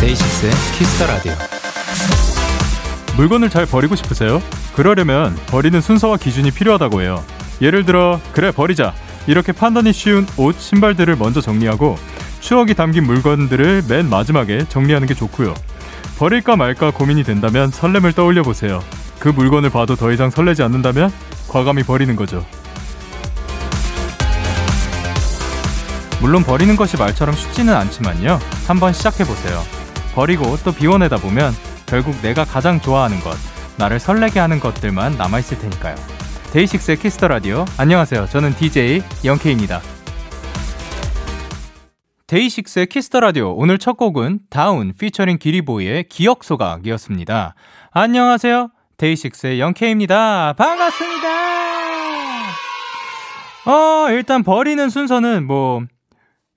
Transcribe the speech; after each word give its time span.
데이식스의 0.00 0.52
Kiss 0.78 0.94
the 0.94 1.06
Radio. 1.06 1.53
물건을 3.16 3.48
잘 3.48 3.64
버리고 3.64 3.94
싶으세요? 3.94 4.42
그러려면 4.74 5.36
버리는 5.46 5.80
순서와 5.80 6.16
기준이 6.16 6.50
필요하다고 6.50 7.02
해요. 7.02 7.24
예를 7.60 7.84
들어, 7.84 8.20
그래, 8.32 8.50
버리자. 8.50 8.92
이렇게 9.26 9.52
판단이 9.52 9.92
쉬운 9.92 10.26
옷, 10.36 10.58
신발들을 10.58 11.16
먼저 11.16 11.40
정리하고 11.40 11.96
추억이 12.40 12.74
담긴 12.74 13.04
물건들을 13.04 13.84
맨 13.88 14.10
마지막에 14.10 14.66
정리하는 14.68 15.06
게 15.06 15.14
좋고요. 15.14 15.54
버릴까 16.18 16.56
말까 16.56 16.90
고민이 16.90 17.22
된다면 17.22 17.70
설렘을 17.70 18.12
떠올려 18.12 18.42
보세요. 18.42 18.82
그 19.18 19.28
물건을 19.28 19.70
봐도 19.70 19.96
더 19.96 20.12
이상 20.12 20.30
설레지 20.30 20.62
않는다면 20.62 21.12
과감히 21.48 21.82
버리는 21.82 22.14
거죠. 22.16 22.44
물론 26.20 26.42
버리는 26.42 26.74
것이 26.74 26.96
말처럼 26.96 27.34
쉽지는 27.34 27.74
않지만요. 27.74 28.38
한번 28.66 28.92
시작해 28.92 29.24
보세요. 29.24 29.62
버리고 30.14 30.58
또 30.64 30.72
비워내다 30.72 31.16
보면 31.16 31.54
결국 31.94 32.20
내가 32.22 32.44
가장 32.44 32.80
좋아하는 32.80 33.20
것, 33.20 33.36
나를 33.78 34.00
설레게 34.00 34.40
하는 34.40 34.58
것들만 34.58 35.16
남아있을 35.16 35.60
테니까요. 35.60 35.94
데이식스의 36.52 36.96
Kiss 36.96 37.14
the 37.14 37.28
Radio. 37.28 37.64
안녕하세요. 37.78 38.26
저는 38.26 38.52
DJ 38.56 39.00
영케입니다. 39.24 39.80
데이식스의 42.26 42.86
Kiss 42.86 43.05
the 43.05 43.20
Radio. 43.20 43.54
오늘 43.54 43.78
첫 43.78 43.96
곡은 43.96 44.40
다운 44.50 44.92
피처링 44.98 45.38
기리보이의 45.38 46.08
기억 46.08 46.42
소각이었습니다. 46.42 47.54
안녕하세요. 47.92 48.70
데이식스의 48.96 49.60
영케입니다. 49.60 50.54
반갑습니다. 50.54 51.28
어, 53.66 54.10
일단 54.10 54.42
버리는 54.42 54.90
순서는 54.90 55.46
뭐 55.46 55.84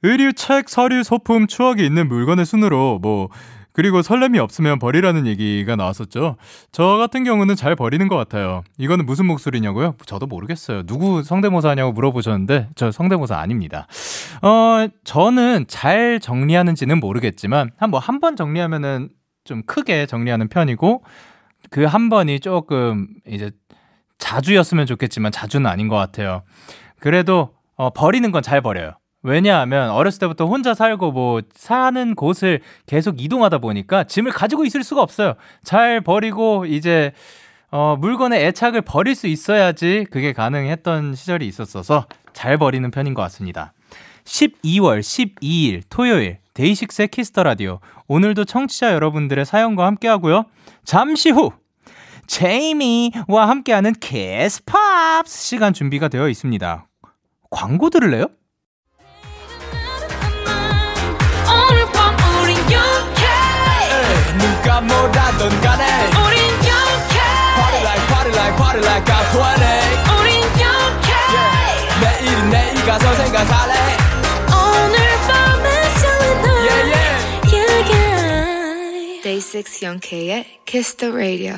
의류, 0.02 0.34
책, 0.34 0.68
서류, 0.68 1.04
소품, 1.04 1.46
추억이 1.46 1.86
있는 1.86 2.08
물건의 2.08 2.44
순으로 2.44 2.98
뭐 3.04 3.30
그리고 3.78 4.02
설렘이 4.02 4.40
없으면 4.40 4.80
버리라는 4.80 5.28
얘기가 5.28 5.76
나왔었죠. 5.76 6.38
저 6.72 6.98
같은 6.98 7.24
경우는 7.24 7.56
잘 7.56 7.76
버리는 7.76 8.08
것 8.08 8.16
같아요. 8.16 8.64
이거는 8.80 9.06
무슨 9.06 9.28
목소리냐고요? 9.28 9.94
저도 10.08 10.26
모르겠어요. 10.26 10.82
누구 10.88 11.22
성대모사냐고 11.22 11.92
물어보셨는데 11.92 12.70
저 12.76 12.92
성대모사 12.92 13.38
아닙니다. 13.38 13.86
어, 14.42 14.88
저는 15.04 15.66
잘 15.68 16.20
정리하는지는 16.20 17.00
모르겠지만 17.00 17.70
한 17.78 17.92
뭐 17.92 18.00
한 18.00 18.20
번 18.20 18.36
정리하면은 18.36 19.10
좀 19.44 19.62
크게 19.68 20.08
정리하는 20.08 20.48
편이고 20.50 21.04
그 21.70 21.86
한 21.86 22.10
번이 22.10 22.40
조금 22.40 23.08
이제 23.28 23.52
자주였으면 24.18 24.88
좋겠지만 24.88 25.32
자주는 25.32 25.70
아닌 25.70 25.88
것 25.88 25.96
같아요. 25.98 26.42
그래도 27.00 27.54
어, 27.76 27.92
버리는 27.92 28.32
건 28.32 28.42
잘 28.42 28.62
버려요. 28.62 28.94
왜냐하면 29.24 29.90
어렸을 29.90 30.20
때부터 30.20 30.46
혼자 30.46 30.74
살고 30.74 31.12
뭐 31.12 31.42
사는 31.54 32.16
곳을 32.16 32.62
계속 32.86 33.22
이동하다 33.22 33.58
보니까 33.60 34.04
짐을 34.04 34.32
가지고 34.32 34.66
있을 34.66 34.84
수가 34.84 35.02
없어요. 35.02 35.34
잘 35.64 36.02
버리고 36.02 36.66
이제 36.66 37.12
어, 37.70 37.98
물건의 38.00 38.46
애착을 38.46 38.82
버릴 38.82 39.16
수 39.16 39.28
있어야지 39.28 40.06
그게 40.10 40.34
가능했던 40.34 41.16
시절이 41.16 41.46
있었어서 41.48 42.06
잘 42.32 42.58
버리는 42.58 42.90
편인 42.90 43.14
것 43.14 43.22
같습니다. 43.24 43.74
12월 44.24 45.00
12일 45.00 45.84
토요일 45.90 46.38
데이식스의 46.54 47.10
Kiss 47.10 47.29
the 47.29 47.44
Radio. 47.44 47.80
오늘도 48.08 48.46
청취자 48.46 48.94
여러분들의 48.94 49.46
사연과 49.46 49.86
함께 49.86 50.08
하고요. 50.08 50.46
잠시 50.84 51.30
후 51.30 51.52
제이미와 52.28 53.48
함께하는 53.48 53.94
Kiss 53.94 54.64
Pops 54.66 55.44
시간 55.44 55.74
준비가 55.74 56.08
되어 56.08 56.30
있습니다. 56.30 56.88
광고 57.50 57.90
들을래요? 57.90 58.28
누가 64.68 64.82
뭐라던 64.82 65.62
간에 65.62 65.86
우린 66.12 66.44
영케 66.68 67.16
Party 67.56 67.80
like 67.84 68.08
party 68.10 68.32
like 68.36 68.56
party 68.58 68.82
like 68.84 69.08
I'm 69.08 69.24
20 69.32 69.64
우린 70.20 70.44
영케 70.60 71.10
yeah. 71.32 71.88
내일은 72.02 72.50
내일 72.50 72.76
가서 72.86 73.16
생각할래 73.16 73.76
오늘 74.52 74.98
밤에 75.26 75.90
설레는 76.00 76.46
yeah, 76.68 76.84
yeah. 76.92 77.16
yeah, 77.48 77.92
yeah. 77.94 79.22
Day 79.24 79.40
6 79.40 79.84
영케의 79.84 80.60
Kiss 80.66 80.98
the 80.98 81.14
Radio 81.14 81.56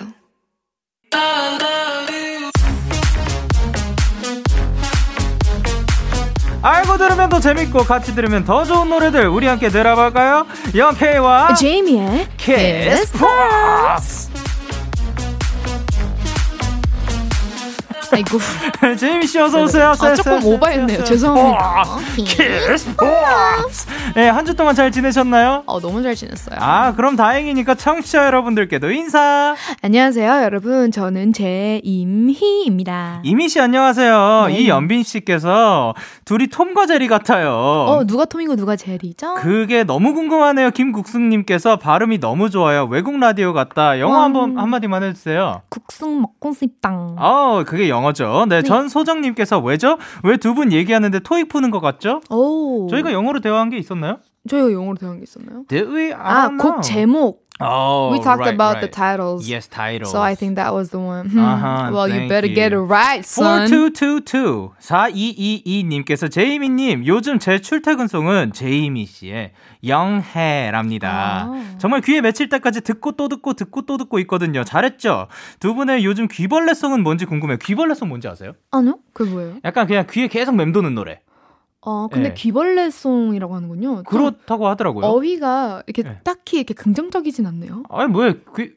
알고 6.61 6.97
들으면 6.97 7.29
더 7.29 7.39
재밌고 7.39 7.85
같이 7.85 8.13
들으면 8.13 8.43
더 8.43 8.65
좋은 8.65 8.89
노래들 8.89 9.27
우리 9.27 9.47
함께 9.47 9.69
들어볼까요? 9.69 10.45
영케이와 10.75 11.53
제이미의 11.55 12.27
Kiss 12.38 13.13
Pops 13.17 14.19
아이고 18.11 18.37
제이미 18.97 19.27
씨 19.27 19.39
어서 19.39 19.63
오세요. 19.63 19.93
아, 19.99 20.13
조금 20.15 20.43
오버했네요. 20.45 21.03
죄송합니다. 21.03 21.83
키스 22.15 22.95
네, 24.15 24.27
한 24.29 24.45
주 24.45 24.55
동안 24.55 24.73
잘 24.73 24.91
지내셨나요? 24.91 25.63
어, 25.67 25.79
너무 25.79 26.01
잘 26.01 26.15
지냈어요. 26.15 26.57
아, 26.59 26.93
그럼 26.95 27.15
다행이니까 27.15 27.75
청취자 27.75 28.25
여러분들께도 28.25 28.89
인사. 28.91 29.55
안녕하세요, 29.83 30.41
여러분. 30.43 30.91
저는 30.91 31.33
제임희입니다. 31.33 33.19
이미 33.23 33.47
씨 33.49 33.59
안녕하세요. 33.59 34.45
네. 34.47 34.53
이연빈 34.59 35.03
씨께서 35.03 35.93
둘이 36.25 36.47
톰과 36.47 36.87
제리 36.87 37.07
같아요. 37.07 37.51
어, 37.51 38.03
누가 38.07 38.25
톰이고 38.25 38.55
누가 38.55 38.75
제리죠? 38.75 39.35
그게 39.35 39.83
너무 39.83 40.13
궁금하네요. 40.15 40.71
김국숙님께서 40.71 41.77
발음이 41.77 42.19
너무 42.19 42.49
좋아요. 42.49 42.85
외국 42.85 43.19
라디오 43.19 43.53
같다. 43.53 43.99
영어 43.99 44.17
음. 44.17 44.23
한번 44.23 44.57
한마디만 44.57 45.03
해 45.03 45.13
주세요. 45.13 45.61
국숙 45.69 46.19
먹고 46.19 46.53
싶당. 46.53 47.15
어, 47.19 47.63
그게 47.67 47.87
영어 47.89 47.98
죠. 48.13 48.45
네, 48.49 48.61
네. 48.61 48.61
전 48.63 48.89
소정님께서 48.89 49.59
왜죠? 49.59 49.97
왜 50.23 50.37
두 50.37 50.53
분 50.53 50.71
얘기하는데 50.71 51.19
토익 51.19 51.49
푸는 51.49 51.71
것 51.71 51.79
같죠? 51.79 52.21
오. 52.29 52.87
저희가 52.89 53.13
영어로 53.13 53.39
대화한 53.41 53.69
게 53.69 53.77
있었나요? 53.77 54.17
저희가 54.49 54.71
영어로 54.71 54.95
대한 54.97 55.17
게 55.17 55.23
있었나요? 55.23 55.63
아, 56.13 56.49
곡. 56.57 56.81
제목. 56.81 57.48
Oh, 57.61 58.11
we 58.11 58.19
talked 58.19 58.39
right, 58.39 58.53
about 58.53 58.75
right. 58.75 58.81
the 58.81 58.87
titles. 58.87 59.45
Yes, 59.45 59.67
titles. 59.67 60.11
So 60.11 60.21
I 60.21 60.33
think 60.33 60.55
that 60.55 60.73
was 60.73 60.91
the 60.91 60.99
one. 60.99 61.27
Hmm. 61.29 61.39
Uh-huh, 61.39 61.91
well, 61.91 62.07
you 62.07 62.29
better 62.29 62.47
you. 62.47 62.55
get 62.55 62.71
it 62.71 62.79
right, 62.79 63.25
son. 63.25 63.67
4222 63.67 64.71
4222님께서 64.79 66.31
제이미님 66.31 67.05
요즘 67.05 67.37
제 67.37 67.59
출퇴근송은 67.59 68.53
제이미 68.53 69.05
씨의 69.05 69.51
영해랍니다. 69.85 71.49
아. 71.49 71.75
정말 71.79 71.99
귀에 71.99 72.21
맺힐 72.21 72.47
때까지 72.47 72.79
듣고 72.81 73.13
또 73.13 73.27
듣고 73.27 73.53
듣고 73.53 73.81
또 73.81 73.97
듣고 73.97 74.19
있거든요. 74.19 74.63
잘했죠? 74.63 75.27
두 75.59 75.73
분의 75.73 76.05
요즘 76.05 76.29
귀벌레송은 76.29 77.03
뭔지 77.03 77.25
궁금해요. 77.25 77.57
귀벌레송 77.57 78.07
뭔지 78.07 78.29
아세요? 78.29 78.53
아니요? 78.71 78.99
그게 79.11 79.29
뭐예요? 79.31 79.55
약간 79.65 79.85
그냥 79.85 80.05
귀에 80.09 80.27
계속 80.27 80.55
맴도는 80.55 80.95
노래. 80.95 81.19
어, 81.81 82.07
근데 82.12 82.29
네. 82.29 82.34
귀벌레송이라고 82.35 83.56
하는군요. 83.56 83.95
좀 83.95 84.03
그렇다고 84.03 84.67
하더라고요. 84.67 85.06
어휘가 85.06 85.84
이렇게 85.88 86.03
네. 86.03 86.19
딱히 86.23 86.57
이렇게 86.57 86.73
긍정적이진 86.73 87.45
않네요. 87.47 87.84
아니 87.90 88.12
뭐예요? 88.12 88.34
귀 88.57 88.72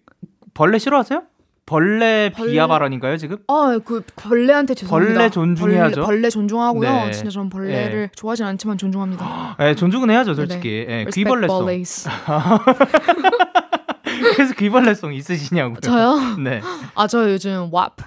벌레 0.55 0.79
싫어하세요? 0.79 1.23
벌레 1.67 2.31
벌레- 2.35 2.53
비하 2.53 2.67
발언인가요 2.67 3.17
지금? 3.17 3.39
아, 3.49 3.79
그 3.85 4.03
벌레한테 4.17 4.75
죄송합니다. 4.75 5.15
벌레 5.15 5.31
존중해야죠. 5.31 5.95
벌레, 6.03 6.07
벌레 6.07 6.31
존중하고요. 6.31 6.91
네. 6.91 7.11
진짜 7.13 7.31
전 7.31 7.49
벌레를 7.49 8.11
좋아하진 8.15 8.47
않지만 8.47 8.79
존중합니다. 8.79 9.57
네, 9.59 9.75
존중은 9.75 10.11
해야죠 10.11 10.35
솔직히. 10.35 10.85
예, 10.89 11.05
Respect 11.07 11.25
귀벌레송. 11.25 11.67
그래서 14.35 14.55
귀벌레송 14.55 15.15
있으시냐고요? 15.15 15.81
저요? 15.81 16.37
네. 16.39 16.61
아, 16.95 17.07
저 17.07 17.31
요즘 17.33 17.71
WAP. 17.73 18.05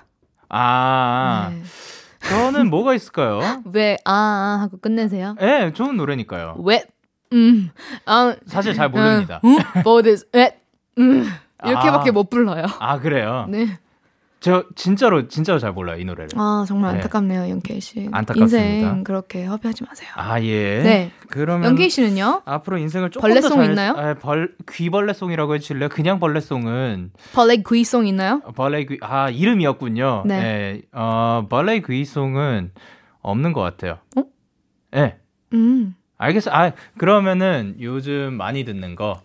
아, 0.50 1.50
네. 1.52 1.62
저는 2.30 2.70
뭐가 2.70 2.94
있을까요? 2.96 3.40
왜, 3.74 3.98
아, 4.06 4.12
아 4.14 4.62
하고 4.62 4.78
끝내세요? 4.78 5.36
예, 5.42 5.46
네, 5.46 5.74
좋은 5.74 5.98
노래니까요. 5.98 6.58
왜, 6.64 6.84
음, 7.34 7.70
아, 8.06 8.36
사실 8.46 8.74
잘 8.74 8.90
모릅니다. 8.90 9.42
음, 9.44 9.58
뭐, 9.84 10.02
왜, 10.34 10.60
음, 10.98 11.26
이렇게밖에 11.64 12.10
아. 12.10 12.14
못 12.14 12.30
불러요. 12.30 12.66
아, 12.80 13.00
그래요? 13.00 13.46
네. 13.50 13.80
저 14.46 14.64
진짜로 14.76 15.28
진짜로 15.28 15.58
잘 15.58 15.72
몰라요 15.72 16.00
이 16.00 16.06
노래를. 16.06 16.30
아 16.36 16.66
정말 16.68 16.92
네. 16.92 16.98
안타깝네요, 16.98 17.50
영케이 17.50 17.82
씨. 17.82 18.08
안타깝습니다. 18.12 18.64
인생 18.64 19.04
그렇게 19.04 19.44
허비하지 19.44 19.86
마세요. 19.86 20.12
아 20.14 20.40
예. 20.40 20.84
네. 20.84 21.12
그러면 21.32 21.72
영케이 21.72 21.90
씨는요? 21.90 22.44
앞으로 22.46 22.78
인생을 22.78 23.10
조금 23.10 23.28
벌레송 23.28 23.50
더 23.50 23.56
잘, 23.56 23.72
있나요? 23.72 23.94
아, 23.98 24.14
벌 24.14 24.54
귀벌레송이라고 24.72 25.56
해주실래요? 25.56 25.90
그냥 25.90 26.20
벌레송은 26.20 27.10
벌레 27.34 27.64
귀송 27.68 28.06
있나요? 28.06 28.42
벌레 28.56 28.86
귀, 28.86 29.00
아 29.02 29.32
이름이었군요. 29.32 30.26
네. 30.28 30.36
예, 30.36 30.82
어 30.92 31.48
벌레 31.50 31.80
귀송은 31.80 32.70
없는 33.22 33.52
것 33.52 33.62
같아요. 33.62 33.98
어? 34.16 34.26
예. 34.96 35.18
음. 35.54 35.96
알겠어. 36.20 36.52
아 36.52 36.72
그러면은 37.00 37.78
요즘 37.80 38.36
많이 38.36 38.64
듣는 38.64 38.94
거. 38.94 39.24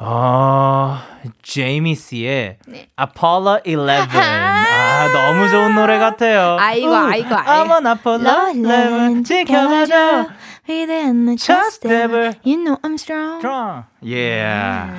어, 0.00 0.98
제이미스의 1.42 2.58
네. 2.68 2.88
Apollo 3.00 3.60
11. 3.66 3.90
아, 3.90 5.08
너무 5.12 5.48
좋은 5.48 5.74
노래 5.74 5.98
같아요. 5.98 6.56
아이고, 6.60 6.88
우, 6.88 6.94
아이고, 6.94 7.34
아이고. 7.34 7.50
I'm 7.50 7.70
an 7.72 7.86
Apollo 7.86 8.52
11. 8.54 9.24
지켜봐줘. 9.24 10.26
위대한 10.68 11.24
내 11.24 11.36
Just 11.36 11.88
never 11.88 12.32
You 12.44 12.62
know 12.62 12.76
I'm 12.82 12.94
strong. 12.94 13.38
strong. 13.38 13.84
Yeah. 14.04 14.92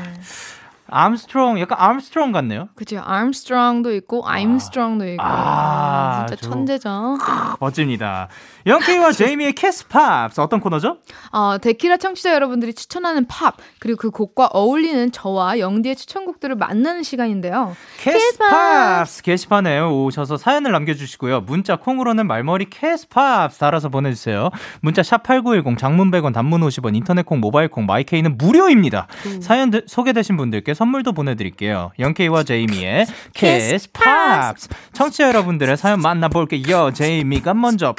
암스트롱, 0.92 1.60
약간 1.60 1.78
암스트롱 1.80 2.32
같네요. 2.32 2.70
그죠. 2.76 3.00
Armstrong도 3.06 3.94
있고 3.94 4.24
strong도 4.56 5.06
있고. 5.10 5.22
아, 5.24 6.26
진짜 6.28 6.42
저- 6.42 6.50
천재죠. 6.50 7.18
멋집니다. 7.60 8.28
영케이와 8.70 9.12
제이미의 9.12 9.54
Kiss 9.54 9.88
Pops 9.88 10.40
어떤 10.40 10.60
코너죠? 10.60 10.98
어, 11.32 11.58
데키라 11.60 11.98
청취자 11.98 12.34
여러분들이 12.34 12.74
추천하는 12.74 13.26
팝 13.28 13.56
그리고 13.80 13.98
그 13.98 14.12
곡과 14.12 14.48
어울리는 14.54 15.12
저와 15.12 15.60
영디의 15.60 15.96
추천곡들을 15.96 16.56
만나는 16.56 17.02
시간인데요. 17.04 17.76
Kiss 17.98 18.38
Pops 18.38 19.24
게시판에 19.24 19.80
오셔서 19.80 20.38
사연을 20.38 20.72
남겨주시고요. 20.72 21.42
문자 21.42 21.78
콩으로는 21.78 22.28
말머리 22.28 22.70
Kiss 22.70 23.08
Pops 23.10 23.58
달아서 23.58 23.90
보내주세요. 23.90 24.50
문자 24.82 25.02
샵 25.04 25.24
#8910 25.24 25.78
장문 25.78 26.12
100원, 26.12 26.34
단문 26.34 26.62
50원, 26.62 26.96
인터넷 26.96 27.26
콩, 27.26 27.40
모바일 27.40 27.70
콩, 27.70 27.86
마이케이는 27.88 28.38
무료입니다. 28.38 29.08
사연 29.42 29.72
드- 29.72 29.84
소개되신 29.88 30.38
분들께 30.38 30.74
선물도 30.76 31.14
보내드릴게요. 31.14 31.92
영케이와 31.98 32.44
제이미의 32.44 33.08
Kiss 33.34 33.92
Pops 33.94 34.70
청취자 34.94 35.28
여러분들의 35.30 35.76
사연 35.76 36.02
만나볼게요. 36.02 36.92
제이미가 36.94 37.54
먼저 37.56 37.96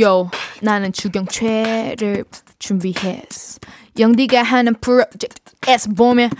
요, 0.00 0.30
나는 0.60 0.92
주경최를 0.92 2.24
준비했어. 2.58 3.58
영디가 3.98 4.42
하는 4.42 4.74
프로젝트에서 4.80 5.90
보면 5.94 6.30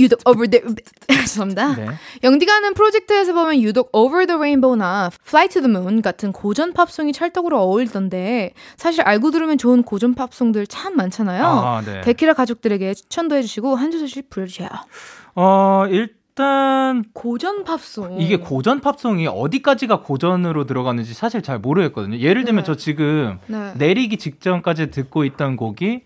유독 0.00 0.20
over 0.26 0.48
the 0.50 0.64
죄송합니다. 1.08 1.76
네. 1.76 1.86
영디가 2.24 2.52
하는 2.54 2.74
프로젝트에서 2.74 3.32
보면 3.32 3.60
유독 3.60 3.88
Over 3.92 4.26
the 4.26 4.36
Rainbow나 4.36 5.10
Fly 5.26 5.48
to 5.48 5.62
the 5.62 5.70
Moon 5.70 6.02
같은 6.02 6.32
고전 6.32 6.72
팝송이 6.72 7.12
찰떡으로 7.12 7.60
어울리던데 7.60 8.52
사실 8.76 9.02
알고 9.02 9.30
들으면 9.30 9.58
좋은 9.58 9.82
고전 9.84 10.14
팝송들 10.14 10.66
참 10.66 10.96
많잖아요. 10.96 11.44
아, 11.44 11.82
네. 11.82 12.00
데키라 12.00 12.34
가족들에게 12.34 12.94
추천도 12.94 13.36
해주시고 13.36 13.76
한 13.76 13.92
소절씩 13.92 14.30
불러주세요. 14.30 14.68
어 15.36 15.86
일 15.90 16.14
단 16.34 17.04
고전 17.12 17.64
팝송. 17.64 18.20
이게 18.20 18.36
고전 18.36 18.80
팝송이 18.80 19.26
어디까지가 19.26 20.00
고전으로 20.00 20.64
들어가는지 20.64 21.12
사실 21.14 21.42
잘 21.42 21.58
모르겠거든요. 21.58 22.18
예를 22.18 22.44
들면 22.44 22.62
네. 22.62 22.66
저 22.66 22.74
지금 22.76 23.38
네. 23.46 23.74
내리기 23.76 24.16
직전까지 24.16 24.90
듣고 24.90 25.24
있던 25.24 25.56
곡이 25.56 26.02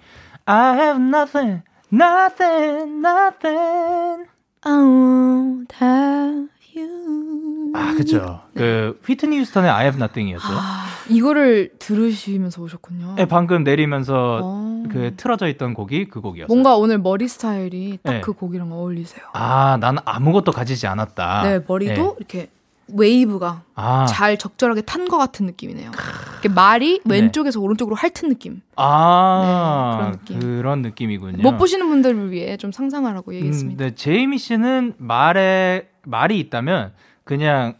I 0.46 0.78
have 0.78 1.02
nothing, 1.02 1.62
nothing, 1.92 3.06
nothing. 3.06 4.26
I 4.62 4.72
won't 4.72 5.72
have 5.80 6.48
you. 6.76 7.72
아, 7.74 7.94
그죠. 7.96 8.40
그 8.54 8.98
휘트니 9.06 9.38
휴스턴의 9.40 9.70
I 9.70 9.82
have 9.84 9.98
nothing이었죠. 10.00 10.46
아, 10.50 10.86
이거를 11.08 11.70
들으시면서 11.78 12.62
오셨군요. 12.62 13.14
네, 13.16 13.26
방금 13.26 13.64
내리면서 13.64 14.40
어. 14.42 14.82
그 14.90 15.12
틀어져 15.16 15.46
있던 15.48 15.74
곡이 15.74 16.06
그 16.08 16.20
곡이었어요. 16.20 16.46
뭔가 16.48 16.76
오늘 16.76 16.98
머리 16.98 17.28
스타일이 17.28 17.98
딱 18.02 18.12
네. 18.12 18.20
그 18.20 18.32
곡이랑 18.32 18.72
어울리세요. 18.72 19.24
아, 19.32 19.76
나는 19.80 20.00
아무것도 20.04 20.52
가지지 20.52 20.86
않았다. 20.86 21.42
네, 21.42 21.60
머리도 21.66 22.02
네. 22.02 22.14
이렇게 22.18 22.48
웨이브가 22.88 23.62
아, 23.74 24.06
잘 24.06 24.38
적절하게 24.38 24.82
탄 24.82 25.08
것 25.08 25.18
같은 25.18 25.44
느낌이네요. 25.46 25.90
이렇게 26.32 26.48
말이 26.48 27.00
네. 27.04 27.16
왼쪽에서 27.16 27.60
오른쪽으로 27.60 27.96
핥은 27.96 28.28
느낌. 28.28 28.62
아, 28.76 29.96
네, 29.98 29.98
그런 29.98 30.12
느낌. 30.12 30.40
그런 30.40 30.82
느낌이군요. 30.82 31.42
못 31.42 31.58
보시는 31.58 31.88
분들을 31.88 32.30
위해 32.30 32.56
좀 32.56 32.70
상상하라고 32.72 33.34
얘기했습니다. 33.34 33.84
음, 33.84 33.88
네, 33.88 33.94
제이미 33.94 34.38
씨는 34.38 34.94
말에 34.98 35.88
말이 36.06 36.38
있다면 36.40 36.92
그냥 37.24 37.74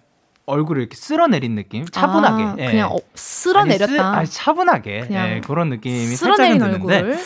얼굴을 0.46 0.82
이렇게 0.82 0.94
쓸어내린 0.96 1.54
느낌, 1.56 1.84
차분하게, 1.86 2.42
아, 2.44 2.56
예. 2.58 2.70
그냥 2.70 2.92
어, 2.92 2.98
쓸어내렸다. 3.14 3.84
아니, 3.84 3.96
쓰- 3.96 4.00
아니, 4.00 4.26
차분하게, 4.28 5.06
예, 5.10 5.40
그런 5.44 5.70
느낌이 5.70 6.06
살짝은 6.14 6.58
드는데, 6.58 6.96
얼굴. 6.98 7.16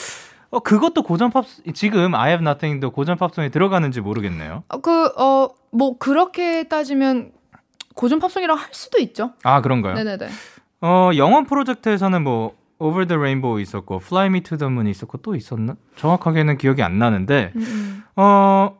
어 0.52 0.58
그것도 0.61 1.02
고전 1.05 1.31
팝 1.31 1.44
지금 1.75 2.14
I 2.14 2.31
Have 2.31 2.44
Nothing도 2.44 2.91
고전 2.91 3.17
팝송에 3.19 3.50
들어가는지 3.50 4.00
모르겠네요. 4.00 4.64
어, 4.69 4.79
그, 4.79 5.06
어, 5.17 5.50
뭐, 5.70 5.97
그렇게 5.99 6.64
따지면 6.64 7.31
고전 7.94 8.19
팝송이라고 8.19 8.58
할 8.58 8.69
수도 8.73 8.99
있죠. 8.99 9.32
아 9.44 9.61
그런가요? 9.61 9.94
네네네. 9.94 10.29
어 10.81 11.11
영원 11.17 11.44
프로젝트에서는 11.44 12.23
뭐 12.25 12.56
Over 12.79 13.06
the 13.06 13.19
Rainbow 13.19 13.61
있었고 13.61 14.00
Fly 14.02 14.26
Me 14.29 14.41
to 14.41 14.56
the 14.56 14.69
Moon 14.73 14.87
있었고 14.88 15.19
또 15.19 15.37
있었나? 15.37 15.75
정확하게는 15.97 16.56
기억이 16.56 16.82
안 16.82 16.99
나는데 16.99 17.52
음, 17.55 17.61
음. 17.61 18.05
어 18.17 18.76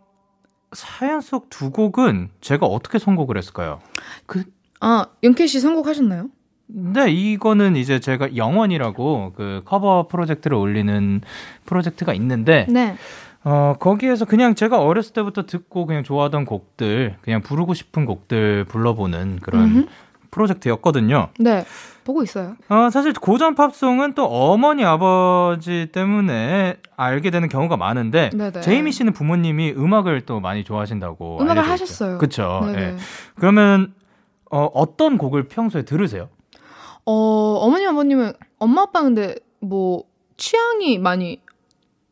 사연 0.73 1.21
속 1.21 1.49
두 1.51 1.71
곡은 1.71 2.31
제가 2.41 2.67
어떻게 2.67 2.99
선곡을 2.99 3.37
했을까요? 3.37 3.81
그 4.27 4.45
아, 4.81 5.07
영케 5.23 5.47
씨 5.47 5.61
선곡하셨나요? 5.61 6.29
네, 6.69 7.11
이거는 7.11 7.77
이제 7.77 7.99
제가 7.99 8.37
영원이라고 8.37 9.33
그 9.37 9.63
커버 9.65 10.07
프로젝트를 10.09 10.57
올리는 10.57 11.21
프로젝트가 11.67 12.15
있는데, 12.15 12.67
네. 12.69 12.97
어, 13.43 13.75
거기에서 13.79 14.25
그냥 14.25 14.55
제가 14.55 14.81
어렸을 14.81 15.13
때부터 15.13 15.47
듣고 15.47 15.87
그냥 15.87 16.05
좋아하던 16.05 16.45
곡들, 16.45 17.17
그냥 17.23 17.43
부르고 17.43 17.75
싶은 17.75 18.05
곡들 18.05 18.65
불러보는 18.65 19.41
그런 19.43 19.63
음흠. 19.65 19.87
프로젝트였거든요. 20.31 21.31
네. 21.41 21.65
보고 22.11 22.23
있어요. 22.25 22.57
어, 22.69 22.91
사실 22.91 23.13
고전 23.13 23.55
팝송은 23.55 24.15
또 24.15 24.25
어머니, 24.27 24.85
아버지 24.85 25.89
때문에 25.93 26.79
알게 26.97 27.31
되는 27.31 27.49
경우가 27.49 27.77
많은데, 27.77 28.31
네네. 28.31 28.61
제이미 28.61 28.91
씨는 28.91 29.13
부모님이 29.13 29.75
음악을 29.77 30.23
또 30.23 30.41
많이 30.41 30.65
좋아하신다고. 30.65 31.39
음악을 31.41 31.63
하셨어요. 31.69 32.19
네네. 32.67 32.83
예. 32.83 32.97
그러면, 33.37 33.95
어, 34.51 34.65
어떤 34.75 35.19
곡을 35.19 35.45
평소에 35.45 35.83
들으세요? 35.85 36.29
어, 37.07 37.13
어머니, 37.61 37.87
아버님은, 37.87 38.33
엄마, 38.59 38.83
아빠 38.83 39.03
근데 39.03 39.37
뭐, 39.61 40.05
취향이 40.37 40.99
많이 40.99 41.41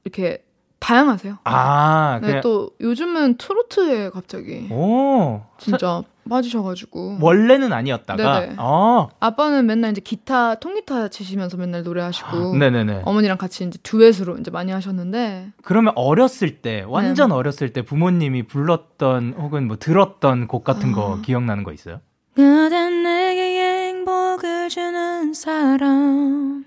이렇게 0.05 0.45
다양하세요. 0.79 1.39
아, 1.45 2.19
네, 2.23 2.27
그냥, 2.27 2.41
또 2.43 2.71
요즘은 2.81 3.37
트로트에 3.39 4.11
갑자기 4.11 4.69
오, 4.71 5.43
진짜 5.59 6.03
빠지셔가지고. 6.29 7.19
원래는 7.21 7.73
아니었다가, 7.73 8.41
네네. 8.41 8.55
어, 8.59 9.09
아빠는 9.21 9.67
맨날 9.67 9.91
이제 9.93 10.01
기타, 10.01 10.55
통기타 10.57 11.09
치시면서 11.09 11.57
맨날 11.57 11.83
노래하시고. 11.83 12.57
네네네. 12.59 13.03
어머니랑 13.05 13.39
같이 13.39 13.65
이제 13.65 13.79
듀엣으로 13.83 14.39
이제 14.39 14.51
많이 14.51 14.73
하셨는데. 14.73 15.53
그러면 15.63 15.93
어렸을 15.97 16.61
때, 16.63 16.85
완전 16.87 17.33
어렸을 17.33 17.73
때 17.73 17.83
부모님이 17.83 18.45
불렀던 18.45 19.35
혹은 19.39 19.67
뭐 19.67 19.77
들었던 19.79 20.47
곡 20.49 20.65
같은 20.65 20.93
거 20.93 21.17
아. 21.17 21.21
기억나는 21.25 21.65
거 21.65 21.73
있어요? 21.73 22.01
그댄 22.35 23.03
내게 23.03 23.89
행복을 23.89 24.69
주는 24.69 25.35
사람. 25.35 26.65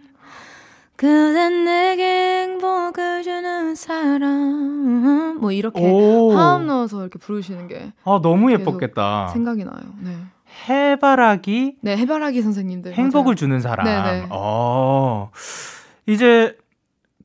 그댄 0.97 1.63
내게 1.65 2.03
행복을 2.03 2.40
주는 2.40 2.40
사람. 3.91 5.37
뭐 5.39 5.51
이렇게 5.51 5.81
오. 5.81 6.31
화음 6.33 6.67
넣어서 6.67 7.01
이렇게 7.01 7.19
부르시는 7.19 7.67
게 7.67 7.91
아, 8.03 8.19
너무 8.21 8.51
예뻤겠다. 8.51 9.29
생각이 9.29 9.63
나요. 9.65 9.81
네. 9.99 10.15
해바라기 10.69 11.77
네, 11.81 11.97
해바라기 11.97 12.41
선생님들. 12.41 12.93
행복을 12.93 13.23
맞아요. 13.31 13.35
주는 13.35 13.59
사람. 13.59 13.85
네네. 13.85 14.27
어. 14.29 15.31
이제 16.05 16.57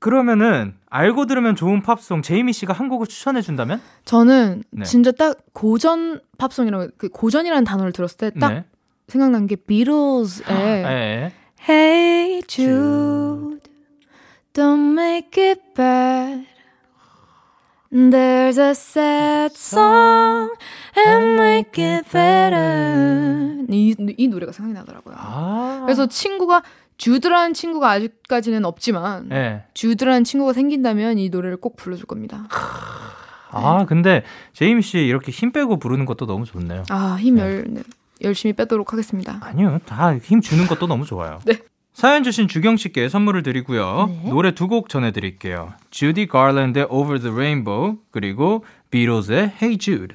그러면은 0.01 0.75
알고 0.91 1.27
들으면 1.27 1.57
좋은 1.57 1.83
팝송 1.83 2.23
제이미 2.23 2.53
씨가 2.53 2.73
한 2.73 2.89
곡을 2.89 3.07
추천해 3.07 3.43
준다면? 3.43 3.81
저는 4.05 4.63
네. 4.71 4.85
진짜 4.85 5.11
딱 5.13 5.37
고전 5.53 6.21
팝송이라고 6.39 6.89
그 6.99 7.09
고전이라는 7.09 7.65
단어를 7.65 7.93
들었을 7.93 8.17
때딱 8.19 8.53
네. 8.53 8.65
생각난 9.09 9.47
게 9.47 9.57
비틀즈의 9.57 10.49
예. 10.51 11.33
Hey 11.69 12.43
Jude, 12.47 13.59
don't 14.53 14.93
make 14.93 15.43
it 15.43 15.61
bad. 15.75 16.47
There's 17.93 18.59
a 18.59 18.71
sad 18.71 19.55
song 19.57 20.51
and 20.97 21.41
make 21.41 21.83
it 21.85 22.11
better. 22.11 23.65
이, 23.71 23.95
이 24.17 24.29
노래가 24.29 24.53
생각이 24.53 24.75
나더라고요. 24.75 25.15
아. 25.19 25.83
그래서 25.87 26.07
친구가 26.07 26.63
주드라는 26.97 27.55
친구가 27.55 27.91
아직까지는 27.91 28.65
없지만 28.65 29.29
예. 29.33 29.65
주드라는 29.75 30.25
친구가 30.25 30.53
생긴다면 30.53 31.19
이 31.19 31.29
노래를 31.29 31.59
꼭 31.59 31.77
불러줄 31.77 32.07
겁니다. 32.07 32.47
아, 33.51 33.85
근데 33.87 34.23
제이미 34.53 34.83
씨 34.83 34.99
이렇게 34.99 35.31
힘 35.31 35.53
빼고 35.53 35.79
부르는 35.79 36.05
것도 36.07 36.27
너무 36.27 36.45
좋네요. 36.45 36.85
아, 36.91 37.17
힘 37.21 37.39
열, 37.39 37.65
네. 37.69 37.83
열심히 38.23 38.53
빼도록 38.55 38.93
하겠습니다. 38.93 39.39
아니요, 39.43 39.79
다 39.87 40.19
힘 40.19 40.41
주는 40.41 40.67
것도 40.67 40.87
너무 40.87 41.05
좋아요. 41.05 41.39
네. 41.45 41.59
사연 41.97 42.23
주신 42.23 42.47
주경 42.47 42.77
씨께 42.77 43.09
선물을 43.09 43.43
드리고요. 43.43 44.11
네. 44.23 44.29
노래 44.29 44.51
두 44.53 44.69
곡 44.69 44.91
전해드릴게요. 44.91 45.73
주디 45.91 46.27
가랜드의 46.27 46.87
Over 46.91 47.19
the 47.21 47.33
Rainbow 47.35 47.97
그리고 48.11 48.67
비로즈의 48.91 49.53
Hey 49.63 49.79
Jude. 49.79 50.15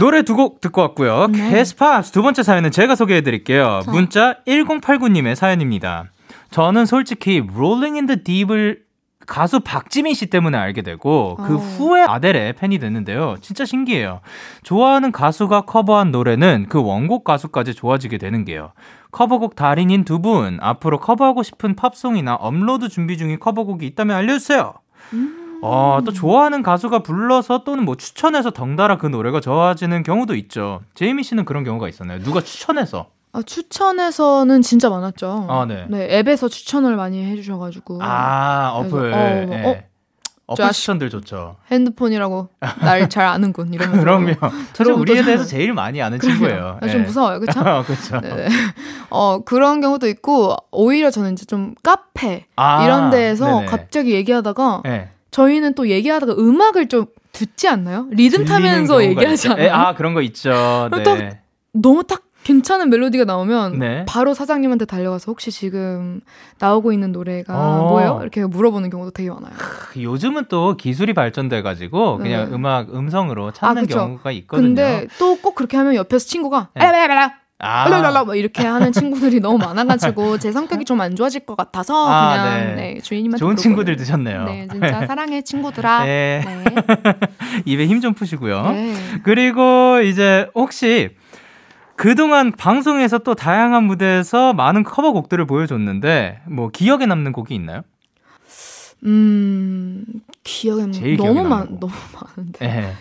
노래 0.00 0.22
두 0.22 0.34
곡 0.36 0.62
듣고 0.62 0.80
왔고요. 0.80 1.26
네. 1.26 1.50
캐스팝스 1.50 2.12
두 2.12 2.22
번째 2.22 2.42
사연은 2.42 2.70
제가 2.70 2.94
소개해드릴게요. 2.94 3.82
문자 3.88 4.38
1089님의 4.46 5.34
사연입니다. 5.34 6.06
저는 6.50 6.86
솔직히 6.86 7.42
Rolling 7.46 7.96
in 7.96 8.06
the 8.06 8.24
Deep을 8.24 8.80
가수 9.26 9.60
박지민 9.60 10.14
씨 10.14 10.26
때문에 10.26 10.56
알게 10.58 10.82
되고 10.82 11.36
그 11.36 11.54
어. 11.54 11.56
후에 11.58 12.02
아델의 12.02 12.54
팬이 12.54 12.78
됐는데요. 12.78 13.36
진짜 13.40 13.64
신기해요. 13.64 14.20
좋아하는 14.62 15.12
가수가 15.12 15.62
커버한 15.62 16.10
노래는 16.10 16.66
그 16.68 16.82
원곡 16.82 17.24
가수까지 17.24 17.74
좋아지게 17.74 18.18
되는 18.18 18.44
게요. 18.44 18.72
커버곡 19.10 19.56
달인인 19.56 20.04
두 20.04 20.18
분 20.22 20.58
앞으로 20.60 20.98
커버하고 21.00 21.42
싶은 21.42 21.74
팝송이나 21.76 22.34
업로드 22.36 22.88
준비 22.88 23.18
중인 23.18 23.38
커버곡이 23.40 23.86
있다면 23.88 24.16
알려주세요. 24.16 24.72
어, 25.62 26.00
또 26.04 26.12
좋아하는 26.12 26.62
가수가 26.62 27.00
불러서 27.00 27.62
또는 27.64 27.84
뭐 27.84 27.96
추천해서 27.96 28.50
덩달아 28.50 28.98
그 28.98 29.06
노래가 29.06 29.40
좋아지는 29.40 30.02
경우도 30.02 30.34
있죠. 30.36 30.80
제이미 30.94 31.22
씨는 31.22 31.44
그런 31.44 31.62
경우가 31.64 31.88
있었나요? 31.88 32.18
누가 32.20 32.40
추천해서? 32.40 33.08
아, 33.34 33.40
추천에서는 33.42 34.60
진짜 34.62 34.90
많았죠. 34.90 35.46
아, 35.48 35.64
네. 35.66 35.86
앱에서 36.18 36.48
추천을 36.48 36.96
많이 36.96 37.24
해주셔가지고. 37.24 37.98
아, 38.02 38.78
그래서, 38.78 38.96
어플. 38.96 39.12
어, 39.12 39.16
예. 39.16 39.64
어, 39.64 39.82
어플 40.46 40.64
저 40.66 40.70
추천들 40.70 41.08
좋죠. 41.08 41.56
핸드폰이라고 41.70 42.48
날 42.80 43.08
잘 43.08 43.24
아는군 43.24 43.72
이러면서. 43.72 44.00
그럼요. 44.02 44.34
들어오면 44.74 45.00
우리에 45.00 45.16
또 45.20 45.24
대해서 45.24 45.44
잘- 45.44 45.50
제일 45.58 45.72
많이 45.72 46.02
아는. 46.02 46.18
친구예요. 46.20 46.78
아, 46.82 46.86
좀 46.88 47.00
예. 47.00 47.04
무서워요, 47.04 47.40
그쵸? 47.40 47.60
그렇죠. 47.86 48.20
네. 48.20 48.48
어, 49.08 49.38
그런 49.44 49.80
경우도 49.80 50.08
있고, 50.08 50.54
오히려 50.70 51.10
저는 51.10 51.32
이제 51.32 51.46
좀 51.46 51.74
카페, 51.82 52.44
아, 52.56 52.84
이런 52.84 53.08
데에서 53.08 53.46
네네. 53.46 53.66
갑자기 53.66 54.12
얘기하다가, 54.12 54.82
예. 54.86 55.08
저희는 55.30 55.72
또 55.74 55.88
얘기하다가 55.88 56.34
음악을 56.34 56.88
좀 56.88 57.06
듣지 57.32 57.66
않나요? 57.66 58.06
리듬 58.10 58.44
타면서 58.44 59.02
얘기하지. 59.02 59.48
않아요? 59.48 59.64
예, 59.64 59.70
아, 59.70 59.94
그런 59.94 60.12
거 60.12 60.20
있죠. 60.20 60.90
네. 60.92 61.40
너무 61.72 62.04
딱 62.04 62.21
괜찮은 62.44 62.90
멜로디가 62.90 63.24
나오면 63.24 63.78
네. 63.78 64.04
바로 64.08 64.34
사장님한테 64.34 64.84
달려가서 64.84 65.24
혹시 65.30 65.50
지금 65.50 66.20
나오고 66.58 66.92
있는 66.92 67.12
노래가 67.12 67.54
어. 67.56 67.88
뭐예요? 67.88 68.18
이렇게 68.22 68.44
물어보는 68.44 68.90
경우도 68.90 69.12
되게 69.12 69.30
많아요. 69.30 69.52
그 69.92 70.02
요즘은 70.02 70.46
또 70.48 70.76
기술이 70.76 71.12
발전돼 71.14 71.62
가지고 71.62 72.18
그냥 72.18 72.50
네. 72.50 72.54
음악 72.56 72.92
음성으로 72.94 73.52
찾는 73.52 73.82
그쵸. 73.86 73.98
경우가 73.98 74.32
있거든요. 74.32 74.66
근데 74.66 75.06
또 75.18 75.36
꼭 75.42 75.54
그렇게 75.56 75.76
하면 75.76 75.94
옆에서 75.96 76.24
친구가 76.26 76.68
네. 76.74 76.84
아, 77.64 77.84
알라라라 77.84 78.24
뭐 78.24 78.34
이렇게 78.34 78.64
하는 78.66 78.90
친구들이 78.92 79.38
너무 79.40 79.56
많아가지고 79.58 80.38
제 80.38 80.50
성격이 80.52 80.84
좀 80.84 81.00
안 81.00 81.14
좋아질 81.16 81.46
것 81.46 81.56
같아서 81.56 82.06
아, 82.08 82.32
그냥 82.42 82.76
네. 82.76 82.94
네, 82.94 83.00
주인님한테 83.00 83.38
좋은. 83.38 83.54
친구들 83.56 83.96
드셨네요. 83.96 84.44
네, 84.44 84.68
진짜 84.70 85.06
사랑해 85.06 85.42
친구들아. 85.42 86.04
네. 86.04 86.42
네. 86.44 86.74
입에 87.64 87.86
힘 87.86 88.00
좀 88.00 88.14
푸시고요. 88.14 88.62
네. 88.72 88.94
그리고 89.22 90.00
이제 90.02 90.48
혹시 90.56 91.10
그동안 91.96 92.52
방송에서 92.52 93.18
또 93.18 93.34
다양한 93.34 93.84
무대에서 93.84 94.52
많은 94.52 94.82
커버곡들을 94.82 95.46
보여줬는데 95.46 96.42
뭐 96.48 96.68
기억에 96.68 97.06
남는 97.06 97.32
곡이 97.32 97.54
있나요? 97.54 97.82
음 99.04 100.04
기억에 100.44 100.90
제일 100.90 101.16
너무 101.16 101.44
많. 101.44 101.78
너무 101.80 101.92
많은데. 102.14 102.66
네. 102.66 102.92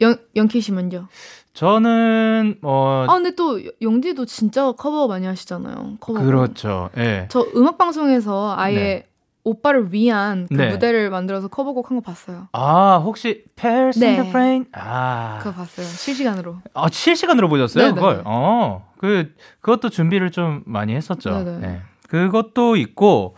연 0.00 0.16
연키 0.34 0.60
씨 0.60 0.72
먼저. 0.72 1.06
저는 1.54 2.58
뭐아 2.60 3.06
근데 3.06 3.34
또 3.34 3.60
영디도 3.80 4.26
진짜 4.26 4.70
커버 4.72 5.08
많이 5.08 5.26
하시잖아요. 5.26 5.96
커버. 6.00 6.20
그렇죠. 6.22 6.90
예. 6.98 7.26
저 7.30 7.46
음악 7.56 7.78
방송에서 7.78 8.54
아예 8.56 8.74
네. 8.76 9.06
오빠를 9.50 9.92
위한 9.92 10.48
그 10.48 10.54
네. 10.54 10.70
무대를 10.70 11.08
만들어서 11.10 11.46
커버곡 11.48 11.88
한 11.90 11.96
거 11.98 12.00
봤어요. 12.02 12.48
아, 12.52 12.96
혹시 12.96 13.44
Pairs 13.54 14.02
in 14.04 14.16
네. 14.16 14.20
the 14.22 14.32
Brain? 14.32 14.66
아. 14.72 15.38
그거 15.38 15.52
봤어요. 15.54 15.86
실시간으로. 15.86 16.56
아, 16.74 16.88
실시간으로 16.90 17.48
보셨어요? 17.48 17.84
네네. 17.84 17.94
그걸? 17.94 18.22
어. 18.24 18.88
그 18.98 19.32
그것도 19.60 19.90
준비를 19.90 20.30
좀 20.32 20.62
많이 20.66 20.94
했었죠. 20.96 21.30
네네. 21.30 21.58
네. 21.58 21.80
그것도 22.08 22.74
있고 22.76 23.36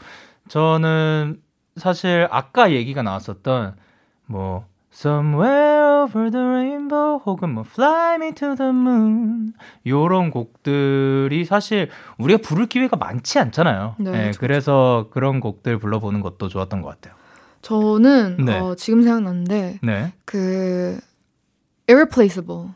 저는 0.49 1.41
사실 1.77 2.27
아까 2.31 2.73
얘기가 2.73 3.03
나왔었던 3.03 3.77
뭐 4.27 4.65
Somewhere 4.99 6.03
over 6.03 6.29
the 6.29 6.45
rainbow 6.45 7.23
혹은 7.25 7.55
뭐 7.55 7.65
Fly 7.65 8.17
me 8.17 8.33
to 8.33 8.57
the 8.57 8.71
moon 8.71 9.53
요런 9.87 10.33
곡들이 10.33 11.45
사실 11.45 11.89
우리가 12.19 12.41
부를 12.43 12.67
기회가 12.67 12.97
많지 12.97 13.39
않잖아요. 13.39 13.95
네, 14.01 14.11
네, 14.11 14.27
그쵸, 14.27 14.41
그래서 14.41 15.07
그런 15.13 15.39
곡들 15.39 15.79
불러보는 15.79 16.21
것도 16.21 16.49
좋았던 16.49 16.83
것 16.83 16.89
같아요. 16.89 17.15
저는 17.63 18.45
네. 18.45 18.59
어, 18.59 18.75
지금 18.75 19.05
생각났는데 19.05 19.79
네. 19.85 20.13
그 20.25 20.99
Irreplaceable. 21.89 22.71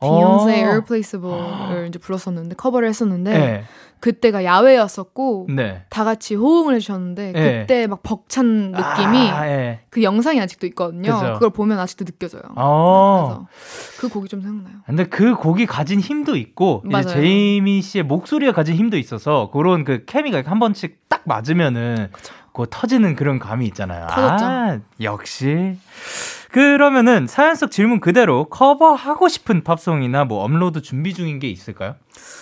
비욘세 0.00 0.64
Irreplaceable을 0.64 1.88
이제 1.88 1.98
불렀었는데 1.98 2.56
커버를 2.56 2.88
했었는데 2.88 3.34
어. 3.34 3.38
네. 3.38 3.64
그때가 4.00 4.44
야외였었고 4.44 5.48
네. 5.50 5.82
다 5.90 6.04
같이 6.04 6.34
호응을 6.34 6.74
해주셨는데 6.76 7.32
네. 7.32 7.60
그때 7.60 7.86
막 7.86 8.02
벅찬 8.02 8.72
느낌이 8.72 9.30
아, 9.30 9.46
예. 9.46 9.80
그 9.90 10.02
영상이 10.02 10.40
아직도 10.40 10.66
있거든요. 10.68 11.12
그죠. 11.12 11.34
그걸 11.34 11.50
보면 11.50 11.78
아직도 11.78 12.06
느껴져요. 12.06 12.42
어. 12.56 13.46
그래서 13.46 14.00
그 14.00 14.08
곡이 14.08 14.28
좀 14.28 14.40
생각나요. 14.40 14.76
근데 14.86 15.04
그 15.04 15.34
곡이 15.34 15.66
가진 15.66 16.00
힘도 16.00 16.34
있고 16.36 16.82
이제 16.86 16.92
맞아요. 16.92 17.08
제이미 17.08 17.82
씨의 17.82 18.04
목소리가 18.04 18.52
가진 18.52 18.74
힘도 18.74 18.96
있어서 18.96 19.50
그런 19.52 19.84
그 19.84 20.04
케미가 20.06 20.44
한 20.46 20.58
번씩 20.58 21.08
딱 21.10 21.20
맞으면은 21.26 22.10
그 22.54 22.66
터지는 22.70 23.16
그런 23.16 23.38
감이 23.38 23.66
있잖아요. 23.66 24.06
터졌죠. 24.08 24.44
아, 24.44 24.78
역시. 25.02 25.76
그러면은 26.52 27.26
사연 27.28 27.54
속 27.54 27.70
질문 27.70 28.00
그대로 28.00 28.46
커버하고 28.46 29.28
싶은 29.28 29.62
팝송이나 29.62 30.24
뭐 30.24 30.42
업로드 30.42 30.82
준비 30.82 31.14
중인 31.14 31.38
게 31.38 31.48
있을까요? 31.48 31.94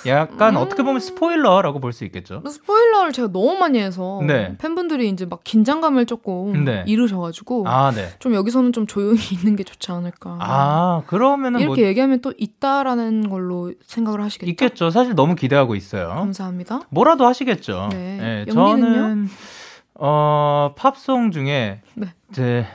약간 0.06 0.56
음. 0.56 0.60
어떻게 0.62 0.82
보면 0.82 1.00
스포일러라고 1.00 1.78
볼 1.80 1.92
수 1.92 2.04
있겠죠. 2.04 2.42
스포일러를 2.46 3.12
제가 3.12 3.28
너무 3.32 3.58
많이 3.58 3.78
해서 3.80 4.20
네. 4.26 4.56
팬분들이 4.58 5.08
이제 5.10 5.26
막 5.26 5.42
긴장감을 5.44 6.06
조금 6.06 6.64
네. 6.64 6.84
잃으셔가지고 6.86 7.64
아, 7.68 7.90
네. 7.90 8.08
좀 8.18 8.34
여기서는 8.34 8.72
좀 8.72 8.86
조용히 8.86 9.18
있는 9.34 9.56
게 9.56 9.64
좋지 9.64 9.90
않을까. 9.92 10.38
아, 10.40 11.02
그러면은 11.06 11.60
이렇게 11.60 11.80
뭐 11.82 11.88
얘기하면 11.88 12.20
또 12.20 12.32
있다라는 12.38 13.28
걸로 13.28 13.72
생각을 13.86 14.22
하시겠죠? 14.22 14.50
있겠죠. 14.50 14.90
사실 14.90 15.14
너무 15.14 15.34
기대하고 15.34 15.74
있어요. 15.74 16.08
감사합니다. 16.08 16.80
뭐라도 16.90 17.26
하시겠죠. 17.26 17.88
네. 17.92 18.44
예, 18.48 18.52
영리는요? 18.54 18.92
저는 18.94 19.28
어 19.94 20.72
팝송 20.76 21.30
중에 21.32 21.80
네. 21.94 22.06
이제 22.30 22.66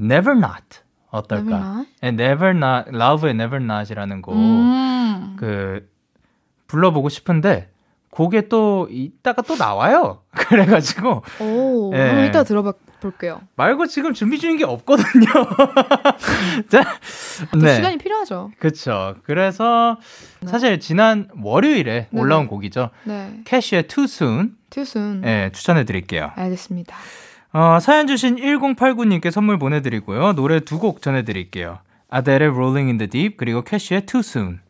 Never 0.00 0.36
Not 0.36 0.80
어떨까? 1.10 1.86
Never 2.02 2.50
Not? 2.50 2.90
예, 2.90 2.90
Not, 2.90 2.90
Love의 2.90 3.34
Never 3.34 3.62
Not이라는 3.62 4.22
곡. 4.22 4.34
음. 4.34 5.36
그 5.38 5.88
불러보고 6.66 7.08
싶은데 7.08 7.70
곡에 8.10 8.48
또 8.48 8.88
이따가 8.90 9.42
또 9.42 9.56
나와요. 9.56 10.22
그래가지고 10.32 11.22
오, 11.40 11.92
예. 11.94 12.00
한번 12.00 12.24
이따 12.26 12.42
들어봐 12.44 12.72
볼게요. 13.00 13.40
말고 13.56 13.86
지금 13.86 14.12
준비 14.12 14.38
중인 14.38 14.58
게 14.58 14.64
없거든요. 14.64 15.26
자, 16.68 16.84
또 17.52 17.60
시간이 17.60 17.96
필요하죠. 17.98 18.50
그쵸. 18.58 19.16
그래서 19.24 19.98
사실 20.46 20.80
지난 20.80 21.28
월요일에 21.42 22.08
네. 22.10 22.20
올라온 22.20 22.46
곡이죠. 22.46 22.90
네. 23.04 23.40
캐시의 23.44 23.88
Too 23.88 24.04
Soon 24.04 24.56
Too 24.70 24.82
soon. 24.82 25.22
예, 25.24 25.50
추천해 25.52 25.84
드릴게요. 25.84 26.32
알겠습니다. 26.34 26.96
어, 27.52 27.78
사연 27.80 28.06
주신 28.06 28.36
1089님께 28.36 29.30
선물 29.30 29.58
보내드리고요. 29.58 30.34
노래 30.34 30.60
두 30.60 30.78
곡 30.78 31.02
전해드릴게요. 31.02 31.78
아델의 32.08 32.48
Rolling 32.50 32.88
in 32.88 32.98
the 32.98 33.08
Deep 33.10 33.36
그리고 33.36 33.62
캐시의 33.62 34.06
Too 34.06 34.20
Soon. 34.20 34.60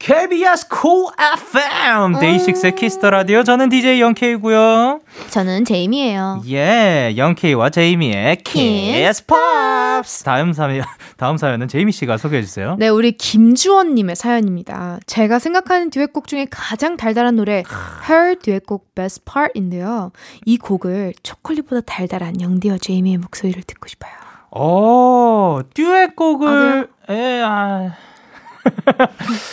KBS 0.00 0.66
Cool 0.72 1.12
FM 1.18 2.18
데이식스의 2.20 2.74
Kiss 2.74 2.95
the 2.95 3.10
Radio 3.10 3.44
저는 3.44 3.68
DJ 3.68 4.00
영케이고요. 4.00 5.02
저는 5.28 5.66
제이미예요. 5.66 6.42
예, 6.48 7.12
영케이와 7.18 7.68
제이미의 7.68 8.36
키스 8.36 9.26
팝스. 9.26 10.24
다음 10.24 10.54
사연 10.54 10.82
다음 11.18 11.36
사연은 11.36 11.68
제이미 11.68 11.92
씨가 11.92 12.16
소개해 12.16 12.40
주세요. 12.42 12.76
네, 12.78 12.88
우리 12.88 13.12
김주원 13.12 13.94
님의 13.94 14.16
사연입니다. 14.16 15.00
제가 15.04 15.38
생각하는 15.38 15.90
듀엣곡 15.90 16.28
중에 16.28 16.46
가장 16.50 16.96
달달한 16.96 17.36
노래 17.36 17.62
H.E.R. 18.08 18.36
듀엣곡 18.38 18.94
Best 18.94 19.24
Part인데요. 19.30 20.12
이 20.46 20.56
곡을 20.56 21.12
초콜릿보다 21.22 21.82
달달한 21.82 22.40
영디와 22.40 22.78
제이미의 22.78 23.18
목소리를 23.18 23.62
듣고 23.64 23.86
싶어요. 23.86 24.12
오, 24.52 25.60
듀엣곡을 25.74 26.48
아세요? 26.48 26.86
예, 27.10 27.42
아, 27.44 27.90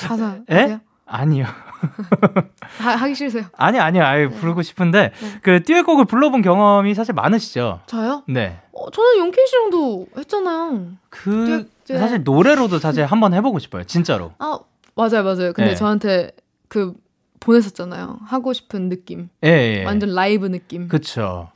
가사 0.07 0.37
예? 0.51 0.79
아니요. 1.05 1.45
하, 2.79 2.91
하기 2.95 3.15
싫으세요? 3.15 3.45
아니 3.57 3.79
아니 3.79 3.99
아예 4.01 4.27
부르고 4.27 4.61
싶은데 4.61 5.11
그 5.41 5.63
듀엣곡을 5.63 6.05
불러본 6.05 6.41
경험이 6.41 6.93
사실 6.93 7.13
많으시죠? 7.13 7.81
저요? 7.85 8.23
네. 8.27 8.59
어, 8.73 8.89
저는 8.91 9.19
용케이 9.19 9.45
씨랑도 9.47 10.07
했잖아요. 10.17 10.87
그 11.09 11.45
듀엣, 11.45 11.67
듀엣. 11.85 11.99
사실 11.99 12.23
노래로도 12.23 12.79
사실 12.79 13.05
한번 13.05 13.33
해보고 13.33 13.59
싶어요. 13.59 13.83
진짜로. 13.85 14.33
아 14.39 14.59
맞아요 14.95 15.23
맞아요. 15.23 15.53
근데 15.53 15.71
네. 15.71 15.75
저한테 15.75 16.31
그 16.67 16.93
보냈었잖아요. 17.39 18.19
하고 18.25 18.51
싶은 18.53 18.89
느낌. 18.89 19.29
예, 19.43 19.49
예. 19.79 19.85
완전 19.85 20.13
라이브 20.13 20.47
느낌. 20.47 20.87
그쵸. 20.87 21.49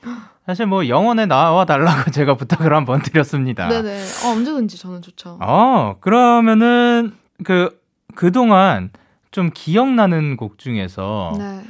사실 0.45 0.65
뭐 0.65 0.87
영원에 0.87 1.25
나와 1.25 1.65
달라고 1.65 2.09
제가 2.11 2.35
부탁을 2.35 2.73
한번 2.73 3.01
드렸습니다. 3.01 3.67
네네. 3.67 4.03
어, 4.25 4.29
언제든지 4.29 4.77
저는 4.77 5.01
좋죠. 5.01 5.37
어, 5.41 5.95
그러면은 5.99 7.13
그 7.43 7.79
그동안 8.15 8.91
좀 9.31 9.51
기억나는 9.53 10.37
곡 10.37 10.57
중에서 10.57 11.33
네. 11.37 11.61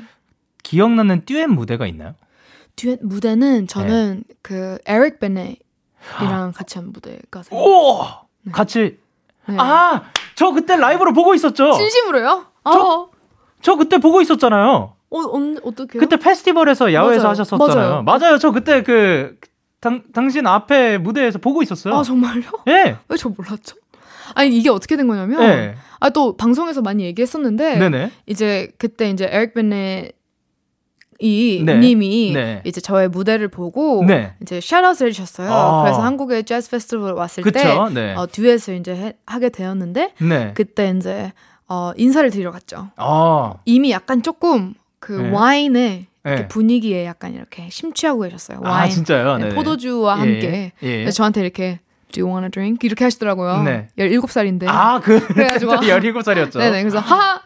기억나는 0.63 1.25
듀엣 1.25 1.49
무대가 1.49 1.85
있나요? 1.87 2.15
듀엣 2.75 2.99
무대는 3.03 3.67
저는 3.67 4.23
네. 4.27 4.35
그 4.41 4.77
에릭 4.85 5.19
베넷이랑 5.19 6.53
같이 6.55 6.77
한 6.77 6.91
무대가 6.91 7.43
생각. 7.43 7.63
오! 7.63 8.05
같이 8.51 8.97
네. 9.47 9.55
아, 9.59 10.03
저 10.35 10.51
그때 10.51 10.75
라이브로 10.77 11.13
보고 11.13 11.33
있었죠. 11.35 11.73
진심으로요? 11.73 12.45
아, 12.63 12.71
저- 12.71 12.79
어, 13.01 13.09
저 13.61 13.75
그때 13.75 13.97
보고 13.99 14.21
있었잖아요. 14.21 14.93
언 15.13 15.59
어떻게? 15.63 15.99
그때 15.99 16.15
페스티벌에서 16.17 16.93
야외에서 16.93 17.23
맞아요. 17.23 17.29
하셨었잖아요. 17.31 18.03
맞아요. 18.03 18.37
저 18.37 18.51
그때 18.51 18.81
그 18.81 19.37
당, 19.81 20.03
당신 20.13 20.47
앞에 20.47 20.97
무대에서 20.99 21.37
보고 21.39 21.61
있었어요. 21.61 21.95
아 21.95 22.01
정말요? 22.03 22.43
예. 22.69 22.97
왜저 23.09 23.27
몰랐죠? 23.29 23.75
아니 24.35 24.57
이게 24.57 24.69
어떻게 24.69 24.95
된 24.97 25.07
거냐면 25.07 25.41
예. 25.43 25.75
아또 26.00 26.35
방송에서 26.38 26.81
많이 26.81 27.03
얘기했었는데 27.03 27.77
네네. 27.77 28.11
이제 28.27 28.71
그때 28.77 29.09
이제 29.09 29.27
에릭 29.31 29.53
베넷 29.53 30.11
이 31.19 31.61
네. 31.63 31.77
님이 31.77 32.31
네. 32.33 32.61
이제 32.65 32.81
저의 32.81 33.07
무대를 33.07 33.47
보고 33.47 34.03
네. 34.05 34.33
이제 34.41 34.59
샤라웃을 34.59 35.07
해주셨어요. 35.09 35.51
아. 35.51 35.83
그래서 35.83 36.01
한국에 36.01 36.41
재즈 36.41 36.71
페스티벌 36.71 37.13
왔을 37.13 37.43
때 37.43 37.51
그쵸. 37.51 37.89
네. 37.93 38.15
어, 38.15 38.25
듀엣을 38.25 38.77
이제 38.79 38.95
해- 38.95 39.13
하게 39.27 39.50
되었는데 39.50 40.13
네. 40.19 40.51
그때 40.55 40.91
이제 40.97 41.31
어, 41.67 41.91
인사를 41.95 42.27
드리러 42.31 42.51
갔죠. 42.51 42.89
아. 42.95 43.53
이미 43.65 43.91
약간 43.91 44.23
조금 44.23 44.73
그 45.00 45.11
네. 45.13 45.29
와인의 45.29 46.07
이렇게 46.25 46.41
네. 46.41 46.47
분위기에 46.47 47.05
약간 47.05 47.35
이렇게 47.35 47.67
심취하고 47.69 48.21
계셨어요. 48.21 48.59
아, 48.63 48.69
와인, 48.69 48.89
진짜요? 48.91 49.38
네, 49.38 49.43
네네. 49.43 49.55
포도주와 49.55 50.15
예, 50.15 50.19
함께. 50.19 50.71
예. 50.81 50.97
그래서 51.01 51.11
저한테 51.17 51.41
이렇게 51.41 51.79
Do 52.11 52.21
you 52.21 52.31
wanna 52.31 52.49
drink? 52.49 52.79
이렇게 52.85 53.03
하시더라고요. 53.03 53.63
네. 53.63 53.87
17살인데. 53.97 54.65
아, 54.67 54.99
그 54.99 55.19
그래가지고 55.27 55.73
17살이었죠. 55.81 56.59
네네. 56.59 56.81
그래서 56.83 56.99
하하 56.99 57.41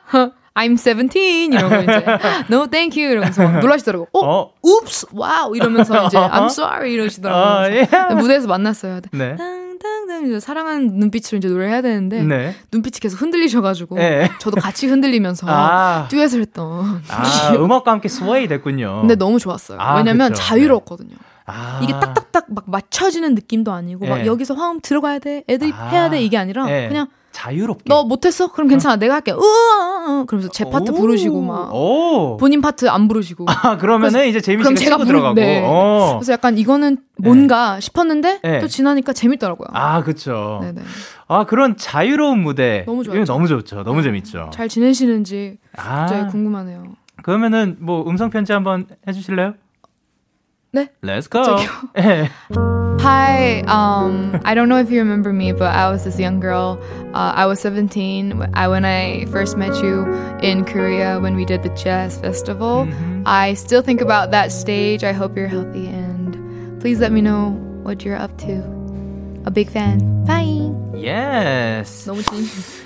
I'm 0.56 0.78
17 0.78 1.54
이러고 1.54 1.76
이제 1.82 2.06
No 2.50 2.68
thank 2.68 3.02
you 3.02 3.12
이러면서 3.12 3.44
막 3.44 3.60
놀라시더라고. 3.60 4.08
어, 4.14 4.26
어. 4.26 4.52
oops, 4.64 5.06
wow 5.12 5.56
이러면서 5.56 6.06
이제 6.08 6.18
I'm 6.18 6.46
sorry 6.46 6.94
이러시더라고요. 6.94 7.44
아, 7.44 7.70
예. 7.72 7.86
그래서 7.86 8.16
무대에서 8.16 8.48
만났어요. 8.48 9.02
네. 9.12 9.36
땅땅땅 9.36 10.28
이제 10.28 10.40
사랑하는 10.40 10.98
눈빛으로 10.98 11.40
이제 11.40 11.50
노래해야 11.50 11.82
되는데 11.82 12.24
네. 12.24 12.56
눈빛이 12.72 13.00
계속 13.02 13.22
흔들리셔가지고 13.22 13.96
네. 13.98 14.32
저도 14.40 14.62
같이 14.62 14.88
흔들리면서 14.88 15.46
아. 15.50 16.08
듀엣을 16.10 16.40
했던. 16.40 17.02
아, 17.10 17.54
음악과 17.54 17.92
함께 17.92 18.08
sway 18.08 18.48
됐군요. 18.48 19.02
근데 19.02 19.16
너무 19.16 19.40
좋았어요. 19.40 19.78
아, 19.82 19.98
왜냐면 19.98 20.30
그쵸. 20.30 20.42
자유로웠거든요. 20.42 21.16
아. 21.46 21.80
이게 21.84 21.94
딱딱딱 21.94 22.46
막 22.50 22.64
맞춰지는 22.68 23.36
느낌도 23.36 23.72
아니고 23.72 24.06
막 24.08 24.18
네. 24.20 24.26
여기서 24.26 24.54
화음 24.56 24.80
들어가야 24.82 25.20
돼, 25.20 25.44
애들이 25.48 25.72
아. 25.76 25.88
해야 25.90 26.10
돼 26.10 26.22
이게 26.22 26.38
아니라 26.38 26.66
네. 26.66 26.88
그냥 26.88 27.08
자유롭게. 27.32 27.84
너 27.88 28.04
못했어? 28.06 28.50
그럼 28.52 28.70
괜찮아, 28.70 28.96
내가 28.96 29.16
할게. 29.16 29.34
으아, 29.34 30.24
그러면서 30.26 30.50
제 30.54 30.64
파트 30.70 30.92
오. 30.92 30.96
부르시고 30.96 31.42
막 31.42 31.70
오. 31.76 32.38
본인 32.38 32.62
파트 32.62 32.88
안 32.90 33.10
부르시고. 33.10 33.46
아, 33.50 33.76
그러면은 33.78 34.28
이제 34.28 34.40
그럼 34.40 34.64
씨가 34.64 34.74
제가 34.76 34.98
부르- 34.98 35.08
들어가고. 35.08 35.34
네. 35.36 35.62
어. 35.66 36.14
그래서 36.18 36.32
약간 36.32 36.58
이거는 36.58 36.98
뭔가 37.18 37.80
싶었는데 37.82 38.40
네. 38.42 38.60
또 38.62 38.68
지나니까 38.68 39.12
재밌더라고요. 39.12 39.68
아, 39.74 40.02
그쵸. 40.04 40.60
네네. 40.62 40.82
아, 41.28 41.44
그런 41.46 41.76
자유로운 41.76 42.40
무대. 42.40 42.84
너무 42.86 43.04
좋았죠. 43.04 43.26
너무 43.26 43.48
좋죠. 43.50 43.84
너무 43.84 44.02
재밌죠. 44.02 44.50
잘 44.54 44.70
지내시는지 44.70 45.58
아. 45.76 46.00
갑자기 46.06 46.32
궁금하네요. 46.32 46.86
그러면은 47.22 47.76
뭐 47.82 48.08
음성 48.08 48.30
편지 48.30 48.54
한번 48.54 48.88
해 49.08 49.12
주실래요? 49.12 49.56
네. 50.76 50.90
Let's 51.02 51.28
go. 51.28 51.66
Hi. 53.00 53.62
Um, 53.62 54.42
I 54.44 54.54
don't 54.54 54.68
know 54.68 54.78
if 54.78 54.92
you 54.92 55.00
remember 55.00 55.32
me, 55.32 55.54
but 55.54 55.74
I 55.74 55.90
was 55.90 56.04
this 56.04 56.20
young 56.20 56.42
girl. 56.42 56.84
Uh, 57.14 57.32
I 57.34 57.46
was 57.46 57.62
17 57.62 58.50
I, 58.54 58.68
when 58.68 58.84
I 58.84 59.24
first 59.28 59.56
met 59.56 59.74
you 59.82 60.04
in 60.44 60.66
Korea 60.66 61.22
when 61.22 61.38
we 61.38 61.46
did 61.46 61.64
the 61.64 61.70
jazz 61.70 62.18
festival. 62.18 62.86
Mm-hmm. 62.86 63.24
I 63.26 63.54
still 63.54 63.82
think 63.82 64.02
about 64.02 64.32
that 64.32 64.52
stage. 64.52 65.06
I 65.06 65.14
hope 65.14 65.38
you're 65.38 65.48
healthy 65.48 65.88
and 65.88 66.82
please 66.82 67.00
let 67.00 67.14
me 67.14 67.22
know 67.22 67.52
what 67.84 68.04
you're 68.04 68.18
up 68.18 68.38
to. 68.40 68.75
A 69.48 69.54
big 69.54 69.70
fan. 69.70 70.00
Bye. 70.26 70.72
Yes. 70.96 72.08
너무 72.08 72.22
진. 72.24 72.46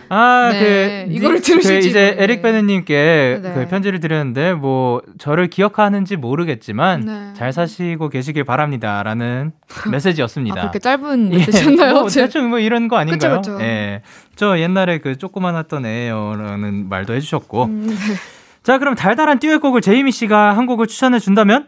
아, 0.09 0.49
네, 0.51 1.05
그 1.07 1.13
이거를 1.13 1.37
니- 1.37 1.41
들으실지 1.41 1.81
그 1.81 1.87
이제. 1.87 2.15
에릭 2.17 2.41
베네님께 2.41 3.39
네. 3.41 3.53
그 3.53 3.67
편지를 3.67 3.99
드렸는데 3.99 4.53
뭐 4.53 5.01
저를 5.19 5.47
기억하는지 5.47 6.17
모르겠지만 6.17 7.05
네. 7.05 7.33
잘 7.35 7.53
사시고 7.53 8.09
계시길 8.09 8.43
바랍니다라는 8.43 9.51
메시지였습니다. 9.91 10.55
아, 10.59 10.61
그렇게 10.63 10.79
짧은 10.79 11.33
예, 11.33 11.37
메시지였나요? 11.37 11.93
뭐 11.93 12.07
대충 12.09 12.49
뭐 12.49 12.59
이런 12.59 12.87
거 12.87 12.97
아닌가요? 12.97 13.37
그쵸, 13.37 13.53
그쵸. 13.53 13.63
예. 13.63 14.01
저 14.35 14.59
옛날에 14.59 14.97
그 14.97 15.17
조그만 15.17 15.55
했던 15.55 15.85
애요라는 15.85 16.89
말도 16.89 17.13
해주셨고. 17.13 17.65
음, 17.65 17.87
네. 17.87 17.95
자, 18.63 18.79
그럼 18.79 18.95
달달한 18.95 19.39
듀엣곡을 19.39 19.79
제이미 19.81 20.11
씨가 20.11 20.57
한 20.57 20.65
곡을 20.65 20.87
추천해 20.87 21.19
준다면? 21.19 21.67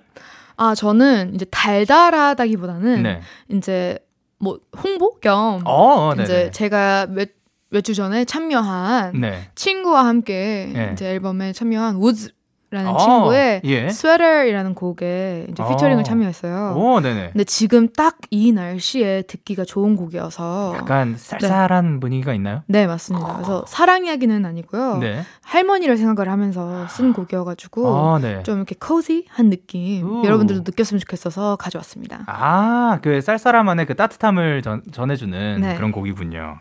아, 0.57 0.75
저는 0.75 1.33
이제 1.35 1.45
달달하다기보다는 1.49 3.03
네. 3.03 3.21
이제 3.49 3.97
뭐 4.41 4.59
홍보 4.83 5.19
겸 5.19 5.61
어, 5.65 6.13
네. 6.15 6.23
이제 6.23 6.51
제가 6.51 7.07
몇 7.07 7.29
몇주 7.69 7.95
전에 7.95 8.25
참여한 8.25 9.19
네. 9.21 9.49
친구와 9.55 10.05
함께 10.05 10.69
네. 10.73 10.89
이제 10.93 11.09
앨범에 11.11 11.53
참여한 11.53 11.95
우즈 11.95 12.31
라는 12.71 12.91
어, 12.91 12.97
친구의 12.97 13.61
예. 13.65 13.89
스웨터이라는 13.89 14.73
곡에 14.75 15.47
이제 15.49 15.63
피처링을 15.69 16.01
어. 16.01 16.03
참여했어요. 16.03 16.73
오, 16.77 16.99
네네. 17.01 17.31
근데 17.33 17.43
지금 17.43 17.87
딱 17.89 18.17
이 18.33 18.53
날씨에 18.53 19.23
듣기가 19.23 19.65
좋은 19.65 19.97
곡이어서 19.97 20.75
약간 20.77 21.15
쌀쌀한 21.17 21.99
분위기가 21.99 22.33
있나요? 22.33 22.63
네 22.65 22.87
맞습니다. 22.87 23.33
그래서 23.33 23.65
사랑 23.67 24.05
이야기는 24.05 24.45
아니고요. 24.45 24.99
네. 24.99 25.23
할머니를 25.43 25.97
생각을 25.97 26.31
하면서 26.31 26.87
쓴 26.87 27.11
곡이어가지고 27.11 27.87
아, 27.93 28.19
네. 28.19 28.41
좀 28.43 28.55
이렇게 28.55 28.75
cozy한 28.79 29.49
느낌 29.49 30.05
우. 30.09 30.25
여러분들도 30.25 30.63
느꼈으면 30.65 31.01
좋겠어서 31.01 31.57
가져왔습니다. 31.57 32.23
아, 32.27 32.99
그 33.01 33.19
쌀쌀함 33.19 33.67
안에 33.67 33.83
그 33.83 33.95
따뜻함을 33.95 34.61
전, 34.61 34.81
전해주는 34.89 35.59
네. 35.59 35.75
그런 35.75 35.91
곡이군요. 35.91 36.59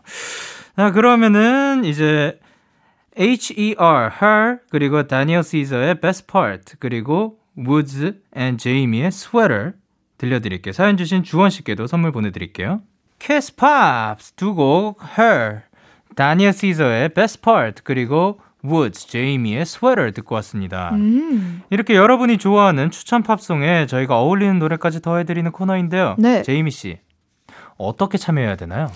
자, 0.76 0.90
그러면은 0.90 1.84
이제 1.84 2.36
H.E.R. 3.20 4.10
Her 4.22 4.58
그리고 4.70 5.06
다니엘 5.06 5.42
시저의 5.42 6.00
Best 6.00 6.26
Part 6.26 6.76
그리고 6.78 7.38
Woods 7.58 8.14
and 8.34 8.56
Jamie의 8.56 9.08
Sweater 9.08 9.72
들려드릴게요. 10.16 10.72
사연 10.72 10.96
주신 10.96 11.22
주원 11.22 11.50
씨께도 11.50 11.86
선물 11.86 12.12
보내드릴게요. 12.12 12.80
Kiss 13.18 13.54
Pops 13.54 14.32
두곡 14.32 15.02
Her 15.18 15.62
다니엘 16.16 16.52
시저의 16.54 17.10
Best 17.10 17.42
Part 17.42 17.82
그리고 17.84 18.40
Woods, 18.64 19.06
제이미의 19.08 19.62
Sweater 19.62 20.12
듣고 20.12 20.34
왔습니다. 20.36 20.90
음. 20.92 21.62
이렇게 21.70 21.94
여러분이 21.94 22.38
좋아하는 22.38 22.90
추천 22.90 23.22
팝송에 23.22 23.86
저희가 23.86 24.18
어울리는 24.18 24.58
노래까지 24.58 25.00
더해드리는 25.02 25.50
코너인데요. 25.50 26.16
네. 26.18 26.42
제이미 26.42 26.70
씨 26.70 26.98
어떻게 27.80 28.18
참여해야 28.18 28.56
되나요? 28.56 28.88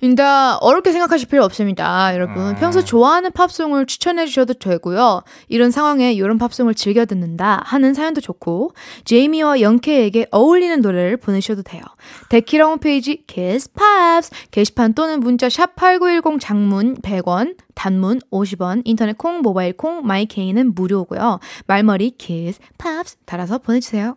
근데 0.00 0.22
어렵게 0.22 0.92
생각하실 0.92 1.28
필요 1.28 1.44
없습니다, 1.44 2.14
여러분. 2.14 2.38
음. 2.38 2.56
평소 2.58 2.82
좋아하는 2.82 3.30
팝송을 3.32 3.84
추천해 3.86 4.26
주셔도 4.26 4.54
되고요. 4.54 5.22
이런 5.48 5.70
상황에 5.70 6.12
이런 6.12 6.38
팝송을 6.38 6.74
즐겨 6.74 7.04
듣는다 7.04 7.62
하는 7.66 7.92
사연도 7.92 8.20
좋고 8.22 8.72
제이미와 9.04 9.60
영케에게 9.60 10.28
어울리는 10.30 10.80
노래를 10.80 11.18
보내셔도 11.18 11.62
돼요. 11.62 11.82
데키라 12.30 12.66
홈페이지 12.66 13.24
Pops 13.26 14.30
게시판 14.50 14.94
또는 14.94 15.20
문자 15.20 15.48
샵 15.50 15.76
#8910 15.76 16.40
장문 16.40 16.96
100원, 16.96 17.56
단문 17.74 18.20
50원, 18.30 18.82
인터넷 18.84 19.18
콩, 19.18 19.42
모바일 19.42 19.74
콩, 19.74 20.06
마이케이는 20.06 20.74
무료고요. 20.74 21.40
말머리 21.66 22.14
Kiss 22.16 22.58
Pops 22.78 23.18
달아서 23.26 23.58
보내주세요. 23.58 24.16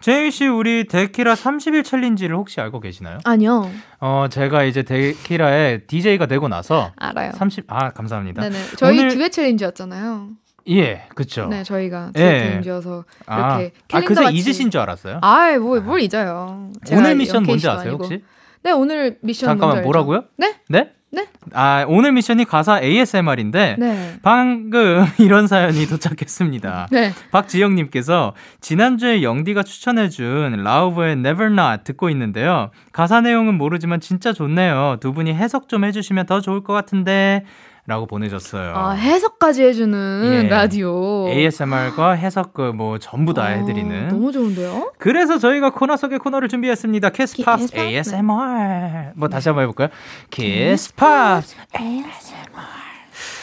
제이미 0.00 0.30
씨 0.30 0.46
우리 0.46 0.84
데키라 0.86 1.34
30일 1.34 1.84
챌린지를 1.84 2.34
혹시 2.36 2.60
알고 2.60 2.80
계시나요? 2.80 3.18
아니요, 3.24 3.70
어 4.00 4.26
제가 4.30 4.64
이제 4.64 4.82
데키라의 4.82 5.86
DJ가 5.86 6.26
되고 6.26 6.48
나서 6.48 6.92
알아요. 6.96 7.32
30 7.34 7.64
아 7.68 7.90
감사합니다. 7.90 8.40
네네, 8.42 8.56
저희 8.78 8.98
오늘- 8.98 9.10
듀엣 9.10 9.32
챌린지였잖아요. 9.32 10.28
예, 10.68 11.04
그렇죠. 11.14 11.46
네, 11.48 11.62
저희가 11.62 12.12
예. 12.16 12.20
챌린지여서 12.20 13.04
아, 13.26 13.36
이렇게 13.60 13.74
아 13.76 14.00
캘린더 14.00 14.08
그새 14.08 14.22
같이- 14.24 14.36
잊으신 14.36 14.70
줄 14.70 14.80
알았어요. 14.80 15.18
아이 15.22 15.58
뭐 15.58 15.80
뭘 15.80 16.00
잊어요. 16.00 16.70
제가 16.84 16.98
오늘 17.00 17.16
미션 17.16 17.42
뭔지 17.42 17.68
아세요 17.68 17.90
아니고. 17.92 18.04
혹시? 18.04 18.24
네 18.62 18.72
오늘 18.72 19.18
미션 19.22 19.48
잠깐만? 19.48 19.82
뭐라고요? 19.82 20.24
네? 20.38 20.54
네? 20.68 20.92
네? 21.12 21.26
아, 21.52 21.84
오늘 21.88 22.12
미션이 22.12 22.44
가사 22.44 22.80
ASMR인데 22.80 23.76
네. 23.78 24.18
방금 24.22 25.04
이런 25.18 25.48
사연이 25.48 25.86
도착했습니다. 25.86 26.88
네. 26.92 27.12
박지영님께서 27.32 28.34
지난주에 28.60 29.22
영디가 29.22 29.64
추천해준 29.64 30.62
라우브의 30.62 31.12
Never 31.14 31.52
Not 31.52 31.84
듣고 31.84 32.10
있는데요. 32.10 32.70
가사 32.92 33.20
내용은 33.20 33.54
모르지만 33.58 34.00
진짜 34.00 34.32
좋네요. 34.32 34.98
두 35.00 35.12
분이 35.12 35.34
해석 35.34 35.68
좀 35.68 35.84
해주시면 35.84 36.26
더 36.26 36.40
좋을 36.40 36.62
것 36.62 36.72
같은데. 36.72 37.44
라고 37.90 38.06
보내줬어요. 38.06 38.72
아, 38.72 38.90
해석까지 38.92 39.64
해주는 39.64 40.44
예. 40.44 40.48
라디오. 40.48 41.28
ASMR과 41.28 42.12
해석 42.12 42.54
그뭐 42.54 42.98
전부 43.00 43.34
다 43.34 43.42
어, 43.42 43.46
해드리는. 43.46 44.06
너무 44.10 44.30
좋은데요? 44.30 44.92
그래서 44.96 45.38
저희가 45.38 45.70
코너 45.70 45.96
속의 45.96 46.20
코너를 46.20 46.48
준비했습니다. 46.48 47.10
키스팝? 47.10 47.58
ASMR. 47.74 49.10
뭐 49.16 49.28
다시 49.28 49.48
한번 49.48 49.62
해볼까요? 49.64 49.88
키스 50.30 50.87
팝스 50.87 51.56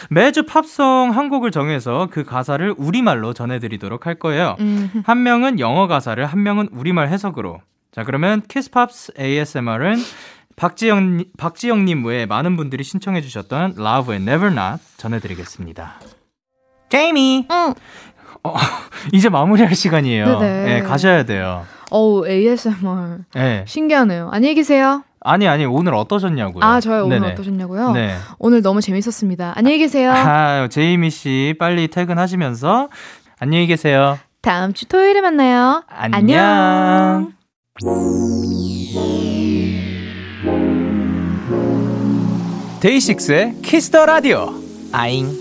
매주 0.10 0.46
팝송 0.46 1.12
한 1.14 1.28
곡을 1.28 1.52
정해서 1.52 2.08
그 2.10 2.24
가사를 2.24 2.74
우리말로 2.78 3.34
전해드리도록 3.34 4.06
할 4.06 4.16
거예요. 4.16 4.56
음. 4.62 5.04
한 5.06 5.24
명은 5.24 5.60
영어 5.60 5.88
가사를, 5.88 6.26
한 6.26 6.42
명은 6.42 6.70
우리말 6.72 7.10
해석으로. 7.10 7.60
자, 7.92 8.04
그러면 8.06 8.42
키스팝스 8.48 9.14
ASMR은 9.20 9.98
박지영, 10.58 11.24
박지영님 11.38 12.04
외에 12.04 12.26
많은 12.26 12.58
분들이 12.58 12.84
신청해주셨던 12.84 13.76
라브의 13.78 14.18
Never 14.22 14.52
Not 14.52 14.82
전해드리겠습니다. 14.98 16.00
제이미! 16.90 17.46
응. 17.52 17.74
어, 18.44 18.56
이제 19.14 19.30
마무리할 19.30 19.76
시간이에요. 19.76 20.40
네네. 20.40 20.64
네, 20.64 20.82
가셔야 20.82 21.24
돼요. 21.26 21.64
어우, 21.92 22.28
ASMR. 22.28 23.20
네. 23.36 23.66
신기하네요. 23.68 24.30
안녕히 24.32 24.56
계세요. 24.56 25.04
아니, 25.20 25.48
아니, 25.48 25.66
오늘 25.66 25.94
어떠셨냐고요? 25.94 26.64
아, 26.64 26.80
저요? 26.80 27.06
오늘 27.06 27.20
네네. 27.20 27.34
어떠셨냐고요? 27.34 27.92
네. 27.92 28.16
오늘 28.40 28.64
너무 28.64 28.82
재밌었습니다. 28.82 29.54
안녕히 29.56 29.78
계세요. 29.78 30.10
아, 30.12 30.68
제이미 30.70 31.12
씨, 31.12 31.54
빨리 31.60 31.88
퇴근하시면서 31.88 32.90
안녕히 33.40 33.68
계세요. 33.68 34.18
다음 34.42 34.74
주 34.74 34.88
토요일에 34.88 35.22
만나요. 35.22 35.84
안녕. 35.88 37.34
데이식스의 42.88 43.62
키스 43.64 43.90
더 43.90 44.06
라디오. 44.06 44.54
아잉. 44.94 45.28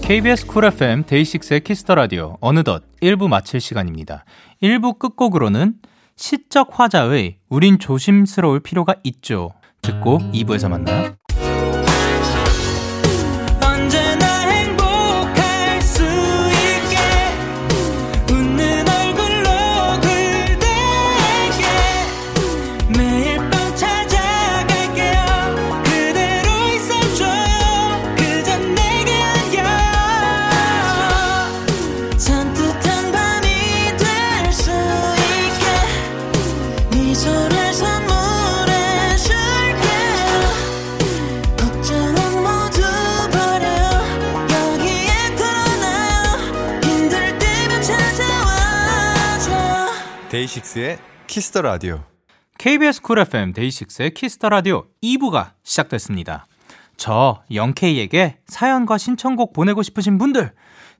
KBS 0.00 0.46
쿨 0.46 0.66
FM 0.66 1.02
데이식스의 1.06 1.64
키스 1.64 1.84
더 1.84 1.96
라디오 1.96 2.38
어느덧 2.40 2.84
1부 3.02 3.26
마칠 3.26 3.60
시간입니다. 3.60 4.24
1부 4.62 5.00
끝곡으로는 5.00 5.74
시적 6.14 6.78
화자의 6.78 7.38
우린 7.48 7.80
조심스러울 7.80 8.60
필요가 8.60 8.94
있죠. 9.02 9.50
듣고 9.82 10.20
2부에서 10.20 10.68
만나요. 10.68 11.16
데이식스의 50.44 50.98
키스 51.26 51.48
더 51.48 51.62
라디오. 51.62 52.02
KBS 52.58 53.02
쿨 53.02 53.18
FM 53.18 53.52
데이식스의 53.52 54.12
키스 54.14 54.35
더 54.35 54.48
라디오 54.48 54.84
2부가 55.02 55.52
시작됐습니다. 55.62 56.46
저 56.96 57.42
영케이에게 57.52 58.38
사연과 58.46 58.98
신청곡 58.98 59.52
보내고 59.52 59.82
싶으신 59.82 60.18
분들, 60.18 60.52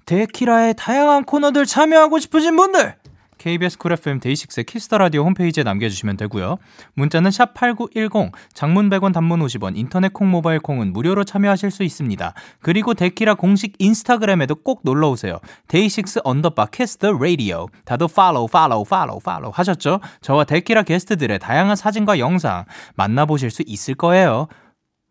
데키라의 0.07 0.75
다양한 0.77 1.25
코너들 1.25 1.67
참여하고 1.67 2.19
싶으신 2.19 2.57
분들, 2.57 2.97
KBS 3.45 3.77
쿨 3.77 3.93
FM 3.93 4.21
데이식스의 4.21 4.65
키스 4.65 4.85
더 4.85 4.97
라디오 4.97 5.23
홈페이지에 5.25 5.65
남겨주시면 5.65 6.17
되고요. 6.17 6.57
문자는 6.95 7.31
샵 7.31 7.53
#8910, 7.53 8.33
장문 8.55 8.89
100원, 8.89 9.13
단문 9.13 9.41
50원, 9.41 9.77
인터넷 9.77 10.15
콩, 10.15 10.31
모바일 10.31 10.61
콩은 10.61 10.95
무료로 10.95 11.25
참여하실 11.25 11.71
수 11.71 11.83
있습니다. 11.83 12.33
그리고 12.61 12.95
데키라 12.95 13.35
공식 13.35 13.75
인스타그램에도 13.79 14.55
꼭 14.55 14.81
놀러 14.83 15.11
오세요. 15.11 15.41
데이식스 15.69 16.21
언더바 16.25 16.69
키스 16.73 16.98
더 16.98 17.13
라디오. 17.13 17.67
다들 17.85 18.07
팔로우, 18.09 18.47
팔로우, 18.47 18.85
팔로우, 18.85 19.21
팔로우 19.21 19.53
하셨죠? 19.55 20.01
저와 20.23 20.45
데키라 20.45 20.85
게스트들의 20.85 21.39
다양한 21.39 21.77
사진과 21.77 22.19
영상 22.19 22.65
만나보실 22.95 23.51
수 23.51 23.63
있을 23.67 23.95
거예요. 23.95 24.49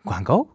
광고? 0.08 0.53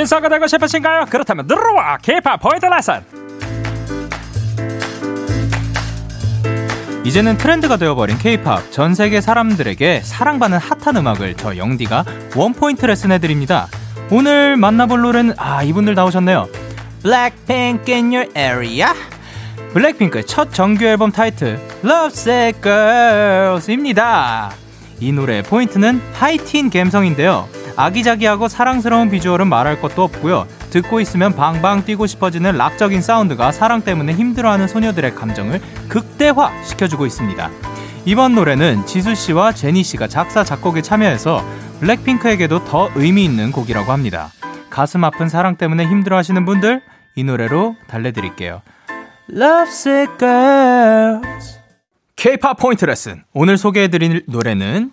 인싸가 0.00 0.28
되고 0.30 0.46
싶으신가요? 0.46 1.06
그렇다면 1.10 1.46
들어와 1.46 1.98
K-pop 1.98 2.40
포인트 2.40 2.64
레슨. 2.66 3.00
이제는 7.04 7.36
트렌드가 7.38 7.76
되어버린 7.76 8.18
K-pop. 8.18 8.70
전 8.70 8.94
세계 8.94 9.20
사람들에게 9.20 10.00
사랑받는 10.02 10.58
핫한 10.58 10.96
음악을 10.96 11.34
저 11.34 11.56
영디가 11.56 12.04
원 12.36 12.52
포인트 12.52 12.84
레슨 12.86 13.12
해드립니다. 13.12 13.68
오늘 14.10 14.56
만나볼 14.56 15.00
노래는 15.00 15.34
아 15.36 15.62
이분들 15.62 15.94
나오셨네요. 15.94 16.48
Blackpink 17.02 17.94
in 17.94 18.12
your 18.12 18.30
area. 18.36 18.88
블랙핑크의 19.72 20.26
첫 20.26 20.52
정규 20.52 20.84
앨범 20.84 21.12
타이틀 21.12 21.58
Love 21.84 22.06
Sick 22.08 22.60
Girls입니다. 22.62 24.52
이 24.98 25.12
노래의 25.12 25.42
포인트는 25.44 26.02
하이틴 26.14 26.70
감성인데요. 26.70 27.48
아기자기하고 27.80 28.48
사랑스러운 28.48 29.10
비주얼은 29.10 29.48
말할 29.48 29.80
것도 29.80 30.02
없고요. 30.02 30.46
듣고 30.68 31.00
있으면 31.00 31.34
방방 31.34 31.86
뛰고 31.86 32.06
싶어지는 32.06 32.56
락적인 32.56 33.00
사운드가 33.00 33.52
사랑 33.52 33.80
때문에 33.80 34.12
힘들어하는 34.12 34.68
소녀들의 34.68 35.14
감정을 35.14 35.60
극대화 35.88 36.62
시켜주고 36.64 37.06
있습니다. 37.06 37.50
이번 38.04 38.34
노래는 38.34 38.84
지수 38.84 39.14
씨와 39.14 39.52
제니 39.52 39.82
씨가 39.82 40.08
작사 40.08 40.44
작곡에 40.44 40.82
참여해서 40.82 41.42
블랙핑크에게도 41.80 42.66
더 42.66 42.90
의미 42.96 43.24
있는 43.24 43.50
곡이라고 43.50 43.90
합니다. 43.92 44.30
가슴 44.68 45.02
아픈 45.02 45.30
사랑 45.30 45.56
때문에 45.56 45.86
힘들어하시는 45.86 46.44
분들 46.44 46.82
이 47.16 47.24
노래로 47.24 47.76
달래드릴게요. 47.88 48.60
Love 49.32 49.68
Sick 49.68 50.18
Girls 50.18 51.58
K-pop 52.16 52.60
포인트 52.60 52.84
레슨. 52.84 53.24
오늘 53.32 53.56
소개해드릴 53.56 54.24
노래는 54.26 54.92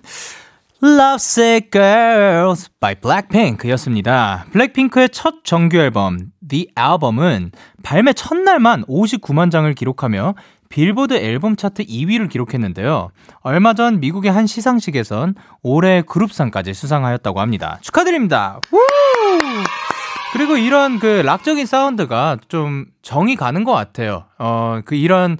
Lovesick 0.84 1.72
Girls 1.72 2.70
by 2.80 2.96
Blackpink였습니다. 2.96 4.46
블랙핑크의 4.52 5.10
첫 5.10 5.44
정규 5.44 5.78
앨범 5.78 6.32
The 6.48 6.68
Album은 6.78 7.52
발매 7.82 8.14
첫날만 8.14 8.86
59만 8.86 9.50
장을 9.50 9.74
기록하며 9.74 10.36
빌보드 10.70 11.16
앨범 11.16 11.56
차트 11.56 11.86
2위를 11.86 12.30
기록했는데요. 12.30 13.10
얼마 13.42 13.74
전 13.74 14.00
미국의 14.00 14.32
한 14.32 14.46
시상식에선 14.46 15.36
올해 15.64 16.04
그룹상까지 16.04 16.74
수상하였다고 16.74 17.40
합니다. 17.40 17.80
축하드립니다. 17.82 18.60
우! 18.72 18.78
그리고 20.34 20.58
이런 20.58 21.00
그 21.00 21.24
락적인 21.26 21.66
사운드가 21.66 22.38
좀 22.50 22.86
정이 23.02 23.36
가는 23.36 23.64
것 23.64 23.72
같아요. 23.72 24.26
어, 24.38 24.82
그 24.86 24.94
이런 24.94 25.38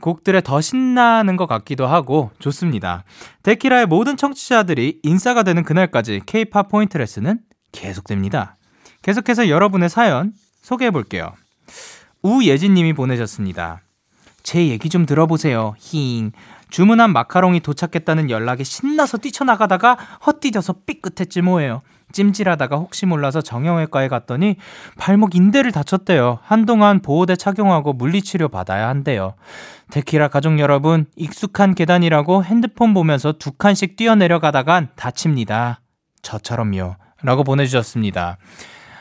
곡들에 0.00 0.40
더 0.42 0.60
신나는 0.60 1.36
것 1.36 1.46
같기도 1.46 1.86
하고 1.86 2.30
좋습니다. 2.38 3.04
데키라의 3.42 3.86
모든 3.86 4.16
청취자들이 4.16 5.00
인싸가 5.02 5.42
되는 5.42 5.62
그날까지 5.62 6.22
K-팝 6.26 6.68
포인트 6.68 6.98
레슨은 6.98 7.38
계속됩니다. 7.72 8.56
계속해서 9.02 9.48
여러분의 9.48 9.88
사연 9.88 10.32
소개해 10.62 10.90
볼게요. 10.90 11.32
우예진 12.22 12.74
님이 12.74 12.92
보내셨습니다. 12.92 13.82
제 14.42 14.68
얘기 14.68 14.88
좀 14.88 15.06
들어보세요. 15.06 15.74
힝. 15.78 16.32
주문한 16.70 17.12
마카롱이 17.12 17.60
도착했다는 17.60 18.30
연락에 18.30 18.64
신나서 18.64 19.18
뛰쳐나가다가 19.18 19.96
헛디뎌서 20.26 20.76
삐끗했지 20.86 21.40
뭐예요. 21.42 21.82
찜질하다가 22.14 22.76
혹시 22.76 23.04
몰라서 23.04 23.42
정형외과에 23.42 24.08
갔더니 24.08 24.56
발목 24.96 25.34
인대를 25.34 25.72
다쳤대요. 25.72 26.38
한동안 26.42 27.00
보호대 27.00 27.36
착용하고 27.36 27.92
물리치료 27.92 28.48
받아야 28.48 28.88
한대요. 28.88 29.34
데키라 29.90 30.28
가족 30.28 30.58
여러분, 30.58 31.04
익숙한 31.16 31.74
계단이라고 31.74 32.44
핸드폰 32.44 32.94
보면서 32.94 33.32
두 33.32 33.52
칸씩 33.52 33.96
뛰어내려가다간 33.96 34.88
다칩니다. 34.96 35.80
저처럼요. 36.22 36.96
라고 37.22 37.44
보내주셨습니다. 37.44 38.38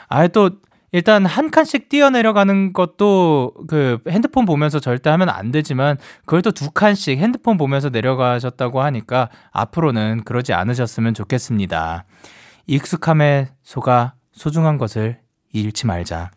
아, 0.10 0.28
또, 0.28 0.52
일단 0.92 1.26
한 1.26 1.50
칸씩 1.50 1.90
뛰어내려가는 1.90 2.72
것도 2.72 3.54
그 3.68 3.98
핸드폰 4.08 4.46
보면서 4.46 4.80
절대 4.80 5.10
하면 5.10 5.28
안 5.30 5.52
되지만 5.52 5.98
그걸 6.22 6.44
또 6.44 6.52
두 6.52 6.70
칸씩 6.70 7.18
핸드폰 7.18 7.58
보면서 7.58 7.90
내려가셨다고 7.90 8.82
하니까 8.82 9.30
앞으로는 9.52 10.22
그러지 10.24 10.54
않으셨으면 10.54 11.16
좋겠습니다. 11.16 12.06
익숙함에 12.68 13.50
속아 13.62 14.14
소중한 14.32 14.78
것을 14.78 15.20
잃지 15.52 15.86
말자. 15.88 16.32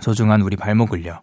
소중한 0.00 0.42
우리 0.42 0.56
발목을요. 0.56 1.20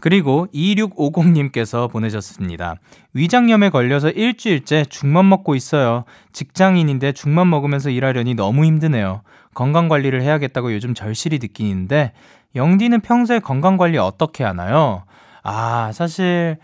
그리고 0.00 0.46
2650님께서 0.54 1.90
보내셨습니다. 1.90 2.76
위장염에 3.12 3.68
걸려서 3.68 4.08
일주일째 4.10 4.84
죽만 4.86 5.28
먹고 5.28 5.54
있어요. 5.54 6.04
직장인인데 6.32 7.12
죽만 7.12 7.48
먹으면서 7.50 7.90
일하려니 7.90 8.34
너무 8.34 8.64
힘드네요. 8.64 9.22
건강 9.54 9.88
관리를 9.88 10.22
해야겠다고 10.22 10.72
요즘 10.72 10.94
절실히 10.94 11.38
느끼는데, 11.38 12.12
영디는 12.54 13.00
평소에 13.00 13.40
건강 13.40 13.76
관리 13.76 13.98
어떻게 13.98 14.42
하나요? 14.42 15.04
아, 15.42 15.92
사실, 15.92 16.56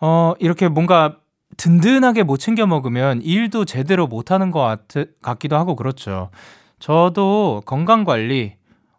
어, 0.00 0.32
이렇게 0.38 0.68
뭔가 0.68 1.18
든든하게 1.60 2.22
못 2.22 2.38
챙겨 2.38 2.66
먹으면 2.66 3.20
일도 3.20 3.66
제대로 3.66 4.06
못 4.06 4.30
하는 4.30 4.50
것 4.50 4.60
같, 4.60 4.80
같기도 5.20 5.56
하고 5.56 5.76
그렇죠. 5.76 6.30
저도 6.78 7.60
건강 7.66 8.04
관리, 8.04 8.54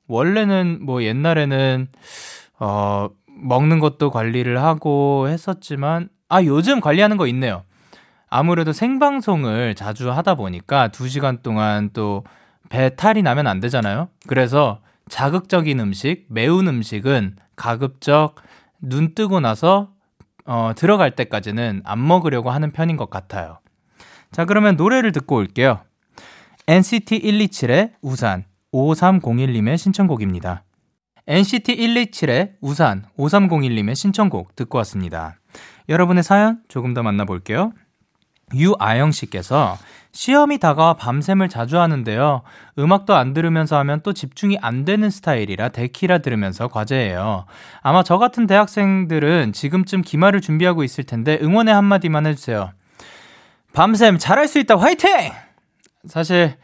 원래는 0.07 0.85
뭐 0.85 1.01
옛날에는, 1.01 1.87
어, 2.59 3.09
먹는 3.25 3.79
것도 3.79 4.11
관리를 4.11 4.61
하고 4.61 5.27
했었지만, 5.27 6.09
아, 6.29 6.43
요즘 6.43 6.81
관리하는 6.81 7.17
거 7.17 7.25
있네요. 7.27 7.63
아무래도 8.29 8.73
생방송을 8.73 9.73
자주 9.73 10.11
하다 10.11 10.35
보니까 10.35 10.89
2시간 10.89 11.41
동안 11.41 11.89
또 11.93 12.23
배탈이 12.69 13.23
나면 13.23 13.47
안 13.47 13.59
되잖아요. 13.59 14.09
그래서 14.27 14.81
자극적인 15.09 15.79
음식, 15.79 16.27
매운 16.29 16.67
음식은 16.67 17.37
가급적 17.55 18.35
눈 18.79 19.15
뜨고 19.15 19.39
나서 19.39 19.89
어, 20.51 20.73
들어갈 20.75 21.11
때까지는 21.15 21.81
안 21.85 22.05
먹으려고 22.05 22.51
하는 22.51 22.73
편인 22.73 22.97
것 22.97 23.09
같아요. 23.09 23.59
자, 24.33 24.43
그러면 24.43 24.75
노래를 24.75 25.13
듣고 25.13 25.37
올게요. 25.37 25.79
NCT 26.67 27.21
127의 27.21 27.93
우산, 28.01 28.43
5301님의 28.73 29.77
신청곡입니다. 29.77 30.65
NCT 31.25 31.77
127의 31.77 32.55
우산, 32.59 33.05
5301님의 33.17 33.95
신청곡 33.95 34.57
듣고 34.57 34.77
왔습니다. 34.79 35.37
여러분의 35.87 36.21
사연 36.21 36.59
조금 36.67 36.93
더 36.93 37.01
만나볼게요. 37.01 37.71
유아영 38.53 39.11
씨께서 39.11 39.77
시험이 40.13 40.57
다가와 40.57 40.95
밤샘을 40.95 41.49
자주 41.49 41.79
하는데요. 41.79 42.41
음악도 42.79 43.15
안 43.15 43.33
들으면서 43.33 43.77
하면 43.79 44.01
또 44.03 44.13
집중이 44.13 44.57
안 44.61 44.83
되는 44.85 45.09
스타일이라 45.09 45.69
데키라 45.69 46.19
들으면서 46.19 46.67
과제예요. 46.67 47.45
아마 47.81 48.03
저 48.03 48.17
같은 48.17 48.47
대학생들은 48.47 49.53
지금쯤 49.53 50.01
기말을 50.01 50.41
준비하고 50.41 50.83
있을 50.83 51.03
텐데 51.05 51.39
응원의 51.41 51.73
한마디만 51.73 52.25
해주세요. 52.25 52.71
밤샘 53.73 54.17
잘할 54.17 54.47
수 54.47 54.59
있다 54.59 54.77
화이팅! 54.77 55.09
사실 56.07 56.55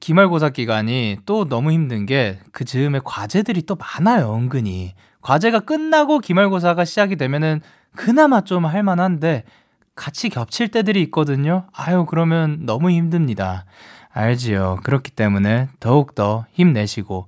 기말고사 0.00 0.50
기간이 0.50 1.18
또 1.26 1.48
너무 1.48 1.72
힘든 1.72 2.06
게 2.06 2.38
그 2.52 2.64
즈음에 2.64 2.98
과제들이 3.04 3.62
또 3.62 3.76
많아요 3.76 4.34
은근히 4.34 4.94
과제가 5.22 5.60
끝나고 5.60 6.18
기말고사가 6.18 6.84
시작이 6.84 7.14
되면은 7.16 7.60
그나마 7.94 8.40
좀 8.40 8.66
할만한데 8.66 9.44
같이 9.98 10.28
겹칠 10.28 10.68
때들이 10.68 11.02
있거든요. 11.04 11.66
아유, 11.72 12.06
그러면 12.08 12.60
너무 12.64 12.90
힘듭니다. 12.90 13.64
알지요. 14.10 14.78
그렇기 14.84 15.10
때문에 15.10 15.68
더욱더 15.80 16.46
힘내시고, 16.52 17.26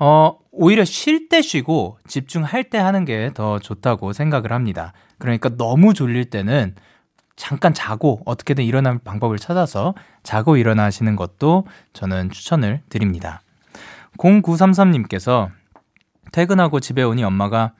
어, 0.00 0.38
오히려 0.50 0.84
쉴 0.84 1.28
때 1.28 1.40
쉬고 1.40 1.98
집중할 2.08 2.64
때 2.64 2.78
하는 2.78 3.04
게 3.04 3.30
더 3.34 3.60
좋다고 3.60 4.12
생각을 4.12 4.52
합니다. 4.52 4.92
그러니까 5.18 5.50
너무 5.56 5.94
졸릴 5.94 6.24
때는 6.26 6.74
잠깐 7.36 7.72
자고 7.72 8.20
어떻게든 8.24 8.64
일어날 8.64 8.98
방법을 8.98 9.38
찾아서 9.38 9.94
자고 10.24 10.56
일어나시는 10.56 11.14
것도 11.14 11.66
저는 11.92 12.30
추천을 12.30 12.80
드립니다. 12.88 13.40
0933님께서 14.18 15.50
퇴근하고 16.32 16.80
집에 16.80 17.04
오니 17.04 17.22
엄마가 17.22 17.72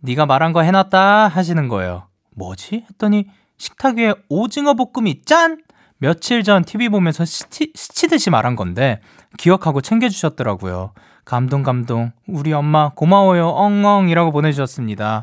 네가 0.00 0.24
말한 0.24 0.54
거 0.54 0.62
해놨다 0.62 1.28
하시는 1.28 1.68
거예요. 1.68 2.08
뭐지? 2.34 2.86
했더니 2.90 3.28
식탁 3.62 3.96
위에 3.96 4.12
오징어 4.28 4.74
볶음이 4.74 5.22
짠! 5.24 5.62
며칠 5.98 6.42
전 6.42 6.64
TV 6.64 6.88
보면서 6.88 7.24
스치, 7.24 7.70
스치듯이 7.76 8.28
말한 8.28 8.56
건데 8.56 8.98
기억하고 9.38 9.80
챙겨주셨더라고요. 9.80 10.90
감동 11.24 11.62
감동 11.62 12.10
우리 12.26 12.52
엄마 12.52 12.88
고마워요 12.88 13.46
엉엉이라고 13.46 14.32
보내주셨습니다. 14.32 15.22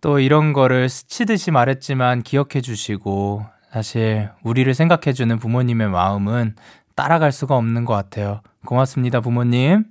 또 0.00 0.18
이런 0.18 0.54
거를 0.54 0.88
스치듯이 0.88 1.50
말했지만 1.50 2.22
기억해 2.22 2.62
주시고 2.62 3.44
사실 3.70 4.30
우리를 4.42 4.72
생각해 4.72 5.12
주는 5.12 5.38
부모님의 5.38 5.90
마음은 5.90 6.54
따라갈 6.94 7.32
수가 7.32 7.54
없는 7.54 7.84
것 7.84 7.92
같아요. 7.92 8.40
고맙습니다 8.64 9.20
부모님. 9.20 9.84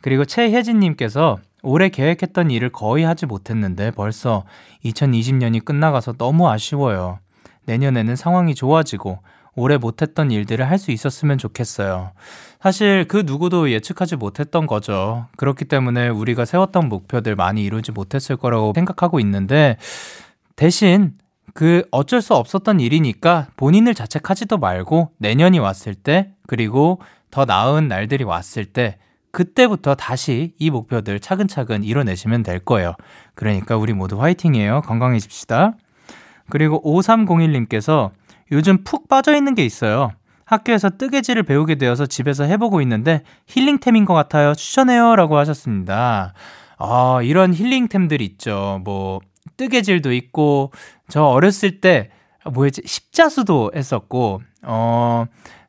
그리고 0.00 0.24
최혜진님께서 0.24 1.40
올해 1.62 1.88
계획했던 1.88 2.50
일을 2.50 2.70
거의 2.70 3.04
하지 3.04 3.26
못했는데 3.26 3.90
벌써 3.92 4.44
2020년이 4.84 5.64
끝나가서 5.64 6.14
너무 6.14 6.48
아쉬워요. 6.48 7.18
내년에는 7.66 8.16
상황이 8.16 8.54
좋아지고 8.54 9.18
올해 9.54 9.76
못했던 9.76 10.30
일들을 10.30 10.68
할 10.68 10.78
수 10.78 10.90
있었으면 10.90 11.36
좋겠어요. 11.36 12.12
사실 12.62 13.06
그 13.08 13.24
누구도 13.26 13.70
예측하지 13.70 14.16
못했던 14.16 14.66
거죠. 14.66 15.26
그렇기 15.36 15.66
때문에 15.66 16.08
우리가 16.08 16.44
세웠던 16.44 16.88
목표들 16.88 17.36
많이 17.36 17.62
이루지 17.64 17.92
못했을 17.92 18.36
거라고 18.36 18.72
생각하고 18.74 19.20
있는데 19.20 19.76
대신 20.56 21.14
그 21.52 21.86
어쩔 21.90 22.22
수 22.22 22.34
없었던 22.34 22.80
일이니까 22.80 23.48
본인을 23.56 23.94
자책하지도 23.94 24.58
말고 24.58 25.10
내년이 25.18 25.58
왔을 25.58 25.94
때 25.94 26.30
그리고 26.46 27.00
더 27.30 27.44
나은 27.44 27.88
날들이 27.88 28.24
왔을 28.24 28.64
때 28.64 28.96
그때부터 29.32 29.94
다시 29.94 30.54
이 30.58 30.70
목표들 30.70 31.20
차근차근 31.20 31.84
이뤄내시면 31.84 32.42
될 32.42 32.58
거예요. 32.58 32.94
그러니까 33.34 33.76
우리 33.76 33.92
모두 33.92 34.20
화이팅이에요. 34.20 34.82
건강해집시다. 34.82 35.72
그리고 36.48 36.82
5301님께서 36.82 38.10
요즘 38.52 38.82
푹 38.84 39.08
빠져 39.08 39.36
있는 39.36 39.54
게 39.54 39.64
있어요. 39.64 40.12
학교에서 40.44 40.90
뜨개질을 40.90 41.44
배우게 41.44 41.76
되어서 41.76 42.06
집에서 42.06 42.42
해보고 42.44 42.80
있는데 42.82 43.22
힐링템인 43.46 44.04
것 44.04 44.14
같아요. 44.14 44.54
추천해요. 44.54 45.14
라고 45.14 45.36
하셨습니다. 45.38 46.34
아, 46.76 47.20
이런 47.22 47.54
힐링템들 47.54 48.20
있죠. 48.22 48.80
뭐, 48.84 49.20
뜨개질도 49.56 50.12
있고, 50.12 50.72
저 51.08 51.22
어렸을 51.24 51.80
때, 51.80 52.10
뭐였지? 52.50 52.82
십자수도 52.86 53.72
했었고, 53.76 54.40
어, 54.62 55.26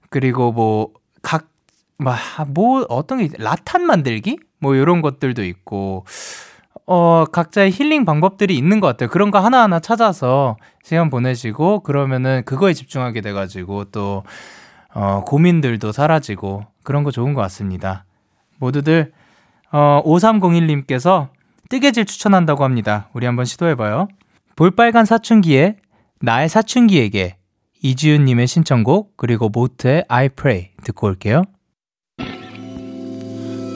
그리고 0.10 0.54
뭐, 0.54 0.88
각 0.94 1.01
막, 2.02 2.18
뭐, 2.50 2.86
어떤 2.90 3.20
게, 3.20 3.30
라탄 3.38 3.86
만들기? 3.86 4.40
뭐, 4.60 4.78
요런 4.78 5.02
것들도 5.02 5.44
있고, 5.44 6.06
어, 6.88 7.26
각자의 7.32 7.72
힐링 7.72 8.06
방법들이 8.06 8.58
있는 8.58 8.80
것 8.80 8.88
같아요. 8.88 9.10
그런 9.10 9.32
거 9.32 9.40
하나 9.40 9.64
하나 9.64 9.80
찾아서 9.80 10.58
시간 10.84 11.10
보내시고, 11.10 11.82
그러면은 11.82 12.44
그거에 12.46 12.74
집중하게 12.74 13.22
돼가지고, 13.22 13.86
또, 13.86 14.24
어, 14.94 15.24
고민들도 15.26 15.92
사라지고, 15.92 16.66
그런 16.84 17.04
거 17.04 17.12
좋은 17.12 17.34
것 17.34 17.42
같습니다. 17.42 18.06
모두들, 18.58 19.12
어, 19.72 20.02
5301님께서 20.04 21.30
뜨개질 21.70 22.06
추천한다고 22.06 22.64
합니다. 22.64 23.10
우리 23.14 23.26
한번 23.26 23.46
시도해봐요. 23.46 24.08
볼빨간 24.56 25.06
사춘기에, 25.06 25.78
나의 26.20 26.50
사춘기에게, 26.50 27.38
이지윤님의 27.84 28.48
신청곡, 28.48 29.18
그리고 29.18 29.50
모트의 29.50 30.06
I 30.08 30.30
Pray 30.30 30.72
듣고 30.84 31.08
올게요. 31.08 31.44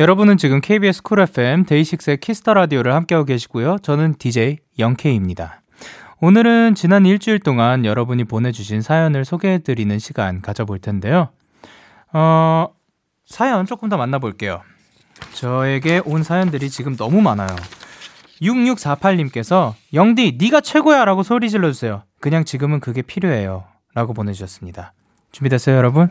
여러분은 0.00 0.38
지금 0.38 0.62
KBS 0.62 1.02
쿨 1.02 1.20
FM 1.20 1.66
데이식스의 1.66 2.20
키스 2.20 2.41
더 2.41 2.54
라디오를 2.54 2.94
함께하고 2.94 3.26
계시고요. 3.26 3.76
저는 3.82 4.14
DJ 4.18 4.56
영케이입니다. 4.78 5.60
오늘은 6.22 6.74
지난 6.74 7.04
일주일 7.04 7.38
동안 7.38 7.84
여러분이 7.84 8.24
보내주신 8.24 8.80
사연을 8.80 9.26
소개해드리는 9.26 9.98
시간 9.98 10.40
가져볼 10.40 10.78
텐데요. 10.78 11.28
어, 12.14 12.68
사연 13.26 13.66
조금 13.66 13.90
더 13.90 13.98
만나볼게요. 13.98 14.62
저에게 15.34 16.00
온 16.06 16.22
사연들이 16.22 16.70
지금 16.70 16.96
너무 16.96 17.20
많아요. 17.20 17.54
6648님께서 18.40 19.74
영디 19.92 20.38
네가 20.40 20.62
최고야 20.62 21.04
라고 21.04 21.22
소리 21.22 21.50
질러주세요. 21.50 22.04
그냥 22.20 22.46
지금은 22.46 22.80
그게 22.80 23.02
필요해요. 23.02 23.64
라고 23.92 24.14
보내주셨습니다. 24.14 24.94
준비됐어요 25.32 25.76
여러분? 25.76 26.08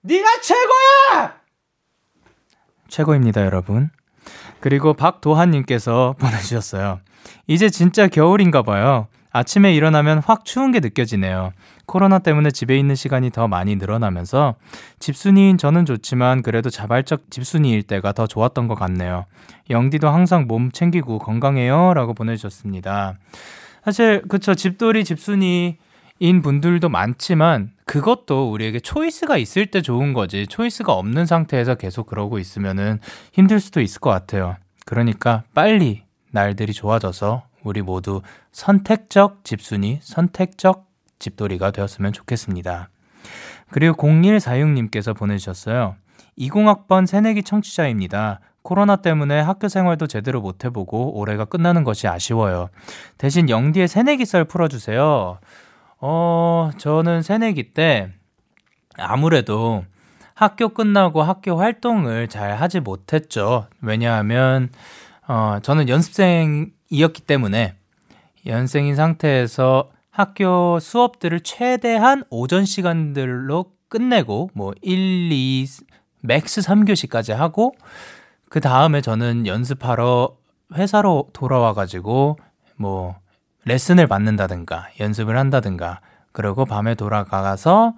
네가 0.00 0.40
최고야! 0.40 1.41
최고입니다 2.92 3.44
여러분. 3.44 3.88
그리고 4.60 4.92
박도한님께서 4.92 6.14
보내주셨어요. 6.20 7.00
이제 7.46 7.70
진짜 7.70 8.06
겨울인가 8.06 8.62
봐요. 8.62 9.08
아침에 9.34 9.74
일어나면 9.74 10.18
확 10.18 10.44
추운 10.44 10.72
게 10.72 10.80
느껴지네요. 10.80 11.52
코로나 11.86 12.18
때문에 12.18 12.50
집에 12.50 12.78
있는 12.78 12.94
시간이 12.94 13.30
더 13.30 13.48
많이 13.48 13.76
늘어나면서 13.76 14.56
집순이인 14.98 15.56
저는 15.56 15.86
좋지만 15.86 16.42
그래도 16.42 16.68
자발적 16.68 17.30
집순이일 17.30 17.84
때가 17.84 18.12
더 18.12 18.26
좋았던 18.26 18.68
것 18.68 18.74
같네요. 18.74 19.24
영디도 19.70 20.10
항상 20.10 20.46
몸 20.46 20.70
챙기고 20.70 21.18
건강해요. 21.18 21.94
라고 21.94 22.12
보내주셨습니다. 22.12 23.14
사실, 23.84 24.22
그쵸. 24.28 24.54
집돌이 24.54 25.04
집순이 25.04 25.78
인 26.22 26.40
분들도 26.40 26.88
많지만 26.88 27.72
그것도 27.84 28.52
우리에게 28.52 28.78
초이스가 28.78 29.38
있을 29.38 29.66
때 29.66 29.82
좋은 29.82 30.12
거지. 30.12 30.46
초이스가 30.46 30.92
없는 30.92 31.26
상태에서 31.26 31.74
계속 31.74 32.06
그러고 32.06 32.38
있으면은 32.38 33.00
힘들 33.32 33.58
수도 33.58 33.80
있을 33.80 33.98
것 33.98 34.10
같아요. 34.10 34.56
그러니까 34.86 35.42
빨리 35.52 36.04
날들이 36.30 36.74
좋아져서 36.74 37.42
우리 37.64 37.82
모두 37.82 38.22
선택적 38.52 39.44
집순이, 39.44 39.98
선택적 40.00 40.86
집돌이가 41.18 41.72
되었으면 41.72 42.12
좋겠습니다. 42.12 42.88
그리고 43.72 43.96
0146님께서 43.96 45.16
보내주셨어요. 45.16 45.96
20학번 46.38 47.04
새내기 47.04 47.42
청취자입니다. 47.42 48.38
코로나 48.62 48.94
때문에 48.94 49.40
학교 49.40 49.66
생활도 49.66 50.06
제대로 50.06 50.40
못 50.40 50.64
해보고 50.64 51.18
올해가 51.18 51.44
끝나는 51.46 51.82
것이 51.82 52.06
아쉬워요. 52.06 52.68
대신 53.18 53.50
영디의 53.50 53.88
새내기 53.88 54.24
썰 54.24 54.44
풀어주세요. 54.44 55.40
어, 56.04 56.70
저는 56.78 57.22
새내기 57.22 57.74
때 57.74 58.10
아무래도 58.98 59.84
학교 60.34 60.70
끝나고 60.70 61.22
학교 61.22 61.56
활동을 61.56 62.26
잘 62.26 62.56
하지 62.56 62.80
못했죠. 62.80 63.68
왜냐하면, 63.80 64.70
어, 65.28 65.60
저는 65.62 65.88
연습생이었기 65.88 67.22
때문에 67.24 67.74
연습생인 68.46 68.96
상태에서 68.96 69.90
학교 70.10 70.80
수업들을 70.80 71.38
최대한 71.40 72.24
오전 72.30 72.64
시간들로 72.64 73.66
끝내고 73.88 74.50
뭐 74.54 74.72
1, 74.82 75.30
2, 75.30 75.66
max 76.20 76.62
3교시까지 76.62 77.32
하고 77.32 77.76
그 78.48 78.60
다음에 78.60 79.00
저는 79.00 79.46
연습하러 79.46 80.36
회사로 80.74 81.28
돌아와 81.32 81.74
가지고 81.74 82.38
뭐 82.76 83.21
레슨을 83.64 84.06
받는다든가 84.06 84.88
연습을 85.00 85.38
한다든가 85.38 86.00
그리고 86.32 86.64
밤에 86.64 86.94
돌아가서 86.94 87.94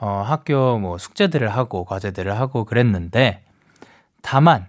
어 0.00 0.22
학교 0.26 0.78
뭐 0.78 0.98
숙제들을 0.98 1.48
하고 1.48 1.84
과제들을 1.84 2.38
하고 2.38 2.64
그랬는데 2.64 3.42
다만 4.22 4.66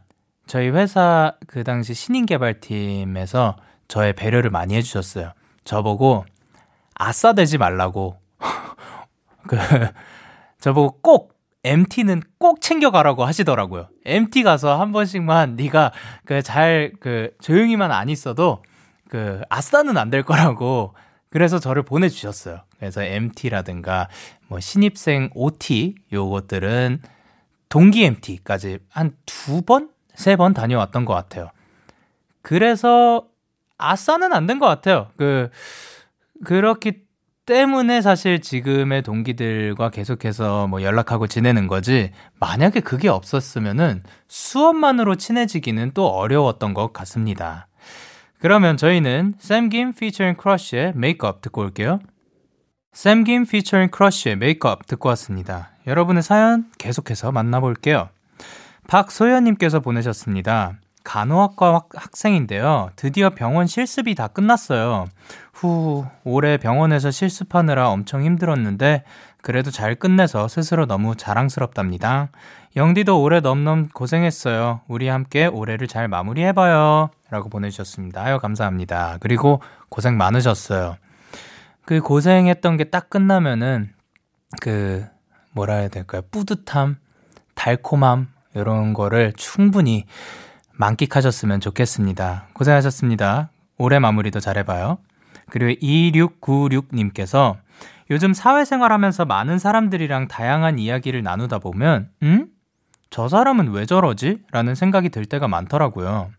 저희 0.48 0.70
회사 0.70 1.34
그 1.48 1.64
당시 1.64 1.94
신인 1.94 2.26
개발팀에서 2.26 3.56
저의 3.88 4.14
배려를 4.14 4.50
많이 4.50 4.76
해주셨어요. 4.76 5.32
저보고 5.64 6.26
아싸 6.94 7.34
되지 7.34 7.58
말라고. 7.58 8.18
그, 9.48 9.58
저보고 10.60 11.00
꼭 11.02 11.34
MT는 11.64 12.22
꼭 12.38 12.62
챙겨가라고 12.62 13.26
하시더라고요. 13.26 13.90
MT 14.06 14.44
가서 14.44 14.80
한 14.80 14.92
번씩만 14.92 15.56
네가 15.56 15.92
그 16.26 16.42
잘그 16.44 17.38
조용히만 17.42 17.92
안 17.92 18.10
있어도 18.10 18.62
그 19.10 19.42
아싸는 19.50 19.98
안 19.98 20.10
될 20.10 20.24
거라고 20.24 20.94
그래서 21.30 21.60
저를 21.60 21.84
보내주셨어요. 21.84 22.62
그래서 22.80 23.04
MT라든가 23.04 24.08
뭐 24.48 24.60
신입생 24.60 25.30
OT 25.34 25.96
요것들은 26.14 27.02
동기 27.70 28.06
MT까지 28.06 28.80
한 28.90 29.16
두 29.26 29.62
번, 29.62 29.90
세 30.16 30.36
번 30.38 30.54
다녀왔던 30.54 31.04
것 31.06 31.14
같아요. 31.14 31.50
그래서 32.42 33.26
아싸는 33.78 34.32
안 34.34 34.48
된 34.48 34.60
것 34.60 34.68
같아요. 34.68 35.08
그 35.18 35.50
그렇기 36.46 37.04
때문에 37.46 38.02
사실 38.02 38.42
지금의 38.42 39.04
동기들과 39.04 39.90
계속해서 39.92 40.68
뭐 40.68 40.82
연락하고 40.82 41.28
지내는 41.28 41.68
거지, 41.68 42.12
만약에 42.40 42.80
그게 42.80 43.08
없었으면은 43.08 44.04
수업만으로 44.28 45.16
친해지기는 45.16 45.92
또 45.94 46.08
어려웠던 46.08 46.74
것 46.74 46.92
같습니다. 46.94 47.68
그러면 48.40 48.78
저희는 48.78 49.36
샘김 49.40 49.94
피처링 49.94 50.36
크러쉬의 50.36 50.94
메이크업 50.96 51.42
듣고 51.42 51.62
올게요. 51.62 52.00
샘김 52.94 53.46
피처링 53.46 53.90
크러쉬의 53.90 54.38
메이크업 54.38 54.88
듣고 54.88 55.10
왔습니다. 55.10 55.70
여러분의 55.88 56.24
사연 56.24 56.66
계속해서 56.78 57.32
만나볼게요. 57.32 58.10
박소연님께서 58.88 59.80
보내셨습니다. 59.80 60.74
간호학과 61.04 61.84
학생인데요. 61.94 62.90
드디어 62.96 63.30
병원 63.30 63.68
실습이 63.68 64.16
다 64.16 64.28
끝났어요. 64.28 65.06
후, 65.54 66.06
올해 66.24 66.58
병원에서 66.58 67.12
실습하느라 67.12 67.90
엄청 67.90 68.24
힘들었는데, 68.24 69.04
그래도 69.46 69.70
잘 69.70 69.94
끝내서 69.94 70.48
스스로 70.48 70.88
너무 70.88 71.16
자랑스럽답니다. 71.16 72.30
영디도 72.76 73.22
올해 73.22 73.42
넘넘 73.42 73.90
고생했어요. 73.90 74.82
우리 74.88 75.08
함께 75.08 75.46
올해를 75.46 75.88
잘 75.88 76.08
마무리해봐요. 76.08 77.12
라고 77.30 77.50
보내주셨습니다. 77.50 78.24
아유, 78.24 78.40
감사합니다. 78.40 79.18
그리고 79.20 79.62
고생 79.90 80.18
많으셨어요. 80.18 80.98
그 81.86 82.02
고생했던 82.02 82.78
게 82.78 82.86
딱 82.86 83.12
끝나면은, 83.12 83.94
그, 84.62 85.06
뭐라 85.52 85.76
해야 85.76 85.90
될까요? 85.90 86.24
뿌듯함, 86.32 86.98
달콤함, 87.54 88.30
이런 88.56 88.96
거를 88.96 89.32
충분히 89.38 90.06
만끽하셨으면 90.72 91.60
좋겠습니다. 91.60 92.48
고생하셨습니다. 92.54 93.52
올해 93.78 94.00
마무리도 94.00 94.40
잘해봐요. 94.40 94.98
그리고 95.52 95.80
2696님께서 95.80 97.58
요즘 98.10 98.34
사회생활 98.34 98.92
하면서 98.92 99.26
많은 99.26 99.58
사람들이랑 99.60 100.28
다양한 100.28 100.78
이야기를 100.80 101.24
나누다 101.24 101.60
보면, 101.60 102.10
음? 102.24 102.48
저 103.10 103.28
사람은 103.28 103.72
왜 103.72 103.86
저러지? 103.86 104.40
라는 104.52 104.76
생각이 104.76 105.10
들 105.10 105.26
때가 105.26 105.48
많더라고요. 105.48 106.32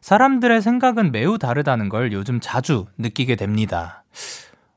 사람들의 0.00 0.62
생각은 0.62 1.12
매우 1.12 1.38
다르다는 1.38 1.88
걸 1.88 2.12
요즘 2.12 2.38
자주 2.40 2.86
느끼게 2.98 3.36
됩니다. 3.36 4.04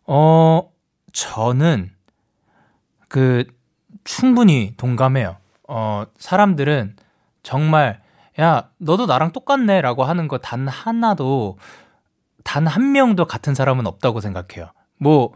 어, 0.06 0.70
저는 1.14 1.92
그 3.08 3.46
충분히 4.04 4.74
동감해요. 4.78 5.38
어, 5.68 6.04
사람들은 6.18 6.96
정말 7.44 8.02
야, 8.40 8.70
너도 8.78 9.06
나랑 9.06 9.32
똑같네 9.34 9.82
라고 9.82 10.04
하는 10.04 10.28
거 10.28 10.38
단 10.40 10.68
하나도, 10.68 11.58
단 12.44 12.66
한 12.68 12.92
명도 12.92 13.26
같은 13.26 13.54
사람은 13.54 13.86
없다고 13.86 14.22
생각해요. 14.22 14.72
뭐, 14.98 15.34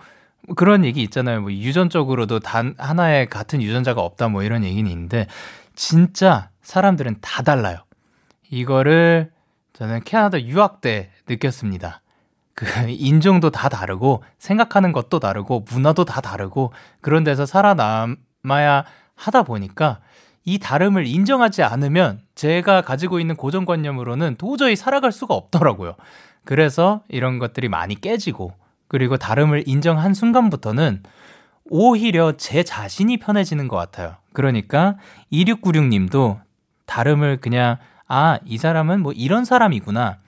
그런 0.55 0.83
얘기 0.85 1.01
있잖아요. 1.03 1.41
뭐, 1.41 1.51
유전적으로도 1.51 2.39
단 2.39 2.75
하나의 2.77 3.29
같은 3.29 3.61
유전자가 3.61 4.01
없다 4.01 4.27
뭐 4.27 4.43
이런 4.43 4.63
얘기는 4.63 4.89
있는데, 4.89 5.27
진짜 5.75 6.49
사람들은 6.61 7.17
다 7.21 7.43
달라요. 7.43 7.77
이거를 8.49 9.31
저는 9.73 10.01
캐나다 10.03 10.41
유학 10.41 10.81
때 10.81 11.11
느꼈습니다. 11.27 12.01
그, 12.53 12.65
인종도 12.89 13.49
다 13.51 13.69
다르고, 13.69 14.23
생각하는 14.37 14.91
것도 14.91 15.19
다르고, 15.19 15.65
문화도 15.69 16.05
다 16.05 16.21
다르고, 16.21 16.73
그런 17.01 17.23
데서 17.23 17.45
살아남아야 17.45 18.85
하다 19.15 19.43
보니까, 19.43 19.99
이 20.45 20.59
다름을 20.59 21.07
인정하지 21.07 21.63
않으면 21.63 22.19
제가 22.35 22.81
가지고 22.81 23.19
있는 23.21 23.35
고정관념으로는 23.35 24.35
도저히 24.37 24.75
살아갈 24.75 25.13
수가 25.13 25.33
없더라고요. 25.35 25.95
그래서 26.43 27.01
이런 27.07 27.39
것들이 27.39 27.69
많이 27.69 27.99
깨지고 27.99 28.53
그리고 28.93 29.17
다름을 29.17 29.63
인정한 29.65 30.13
순간부터는 30.13 31.01
오히려 31.65 32.33
제 32.37 32.61
자신이 32.61 33.17
편해지는 33.17 33.67
것 33.67 33.75
같아요. 33.75 34.17
그러니까 34.33 34.97
2696님도 35.31 36.39
다름을 36.85 37.37
그냥 37.37 37.77
아, 38.07 38.37
이 38.45 38.59
사람은 38.59 39.01
뭐 39.01 39.11
이런 39.11 39.45
사람이구나. 39.45 40.19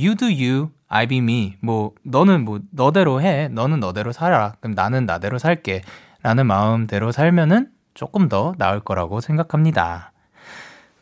You 0.00 0.14
do 0.14 0.28
you, 0.28 0.70
I 0.88 1.06
be 1.06 1.18
me. 1.18 1.56
뭐 1.60 1.92
너는 2.04 2.46
뭐 2.46 2.60
너대로 2.70 3.20
해. 3.20 3.48
너는 3.48 3.80
너대로 3.80 4.12
살아. 4.12 4.54
그럼 4.60 4.74
나는 4.74 5.04
나대로 5.04 5.36
살게. 5.36 5.82
라는 6.22 6.46
마음대로 6.46 7.12
살면은 7.12 7.68
조금 7.92 8.30
더 8.30 8.54
나을 8.56 8.80
거라고 8.80 9.20
생각합니다. 9.20 10.12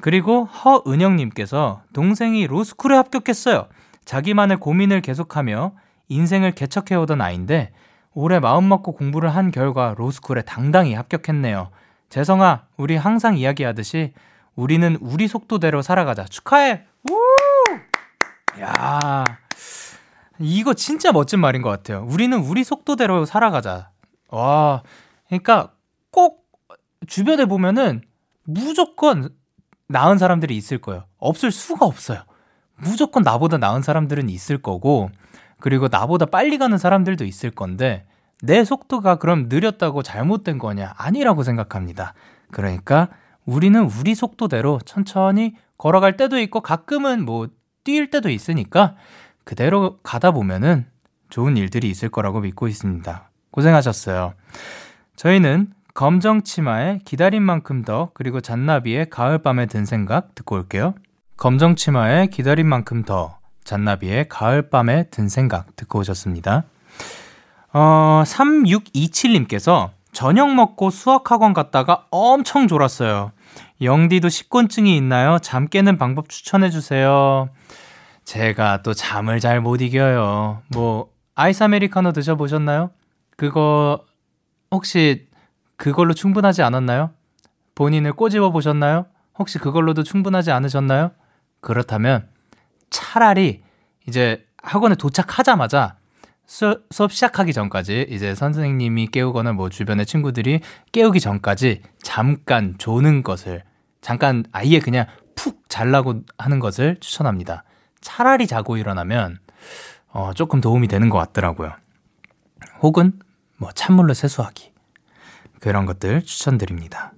그리고 0.00 0.46
허은영님께서 0.46 1.82
동생이 1.92 2.48
로스쿨에 2.48 2.96
합격했어요. 2.96 3.68
자기만의 4.04 4.56
고민을 4.56 5.00
계속하며 5.00 5.74
인생을 6.08 6.52
개척해오던 6.52 7.20
아이인데 7.20 7.72
올해 8.12 8.38
마음먹고 8.38 8.92
공부를 8.92 9.34
한 9.34 9.50
결과 9.50 9.94
로스쿨에 9.96 10.42
당당히 10.42 10.94
합격했네요. 10.94 11.70
재성아, 12.08 12.66
우리 12.76 12.96
항상 12.96 13.36
이야기하듯이 13.36 14.12
우리는 14.54 14.96
우리 15.00 15.26
속도대로 15.26 15.82
살아가자. 15.82 16.24
축하해! 16.24 16.84
우! 17.10 18.60
야 18.60 19.24
이거 20.38 20.74
진짜 20.74 21.12
멋진 21.12 21.40
말인 21.40 21.62
것 21.62 21.70
같아요. 21.70 22.06
우리는 22.08 22.38
우리 22.38 22.64
속도대로 22.64 23.24
살아가자. 23.24 23.90
와, 24.28 24.82
그러니까 25.26 25.72
꼭 26.10 26.46
주변에 27.06 27.44
보면은 27.46 28.02
무조건 28.44 29.30
나은 29.88 30.18
사람들이 30.18 30.56
있을 30.56 30.78
거예요. 30.78 31.04
없을 31.18 31.50
수가 31.50 31.86
없어요. 31.86 32.22
무조건 32.76 33.22
나보다 33.22 33.58
나은 33.58 33.82
사람들은 33.82 34.28
있을 34.28 34.58
거고, 34.58 35.10
그리고 35.64 35.88
나보다 35.90 36.26
빨리 36.26 36.58
가는 36.58 36.76
사람들도 36.76 37.24
있을 37.24 37.50
건데, 37.50 38.04
내 38.42 38.64
속도가 38.64 39.16
그럼 39.16 39.46
느렸다고 39.48 40.02
잘못된 40.02 40.58
거냐? 40.58 40.92
아니라고 40.98 41.42
생각합니다. 41.42 42.12
그러니까 42.50 43.08
우리는 43.46 43.80
우리 43.80 44.14
속도대로 44.14 44.78
천천히 44.84 45.54
걸어갈 45.78 46.18
때도 46.18 46.38
있고, 46.38 46.60
가끔은 46.60 47.24
뭐 47.24 47.48
뛸 47.82 48.10
때도 48.10 48.28
있으니까, 48.28 48.96
그대로 49.44 50.00
가다 50.02 50.32
보면은 50.32 50.84
좋은 51.30 51.56
일들이 51.56 51.88
있을 51.88 52.10
거라고 52.10 52.40
믿고 52.40 52.68
있습니다. 52.68 53.30
고생하셨어요. 53.50 54.34
저희는 55.16 55.72
검정 55.94 56.42
치마의 56.42 56.98
기다린 57.06 57.42
만큼 57.42 57.80
더 57.80 58.10
그리고 58.12 58.42
잔나비의 58.42 59.08
가을밤에 59.08 59.64
든 59.64 59.86
생각 59.86 60.34
듣고 60.34 60.56
올게요. 60.56 60.94
검정 61.38 61.74
치마의 61.74 62.28
기다린 62.28 62.66
만큼 62.66 63.02
더 63.02 63.38
잔나비의 63.64 64.28
가을밤에 64.28 65.10
든 65.10 65.28
생각 65.28 65.74
듣고 65.76 66.00
오셨습니다. 66.00 66.64
어, 67.72 68.22
3627님께서 68.24 69.90
저녁 70.12 70.54
먹고 70.54 70.90
수학학원 70.90 71.52
갔다가 71.54 72.06
엄청 72.10 72.68
졸았어요. 72.68 73.32
영디도 73.82 74.28
식곤증이 74.28 74.96
있나요? 74.96 75.38
잠 75.40 75.66
깨는 75.66 75.98
방법 75.98 76.28
추천해주세요. 76.28 77.48
제가 78.24 78.82
또 78.82 78.94
잠을 78.94 79.40
잘 79.40 79.60
못 79.60 79.82
이겨요. 79.82 80.62
뭐, 80.68 81.10
아이스 81.34 81.64
아메리카노 81.64 82.12
드셔보셨나요? 82.12 82.90
그거, 83.36 84.04
혹시 84.70 85.26
그걸로 85.76 86.14
충분하지 86.14 86.62
않았나요? 86.62 87.10
본인을 87.74 88.12
꼬집어 88.12 88.50
보셨나요? 88.50 89.06
혹시 89.36 89.58
그걸로도 89.58 90.04
충분하지 90.04 90.52
않으셨나요? 90.52 91.10
그렇다면 91.60 92.28
차라리 92.94 93.62
이제 94.06 94.46
학원에 94.62 94.94
도착하자마자 94.94 95.96
수, 96.46 96.84
수업 96.90 97.12
시작하기 97.12 97.52
전까지 97.52 98.06
이제 98.08 98.36
선생님이 98.36 99.08
깨우거나 99.08 99.52
뭐 99.52 99.68
주변의 99.68 100.06
친구들이 100.06 100.60
깨우기 100.92 101.18
전까지 101.18 101.82
잠깐 102.02 102.76
조는 102.78 103.24
것을 103.24 103.64
잠깐 104.00 104.44
아예 104.52 104.78
그냥 104.78 105.06
푹 105.34 105.64
잘라고 105.68 106.22
하는 106.38 106.60
것을 106.60 106.98
추천합니다. 107.00 107.64
차라리 108.00 108.46
자고 108.46 108.76
일어나면 108.76 109.38
어, 110.10 110.32
조금 110.34 110.60
도움이 110.60 110.86
되는 110.86 111.10
것 111.10 111.18
같더라고요. 111.18 111.72
혹은 112.80 113.18
뭐 113.56 113.72
찬물로 113.72 114.14
세수하기 114.14 114.72
그런 115.58 115.84
것들 115.84 116.22
추천드립니다. 116.22 117.12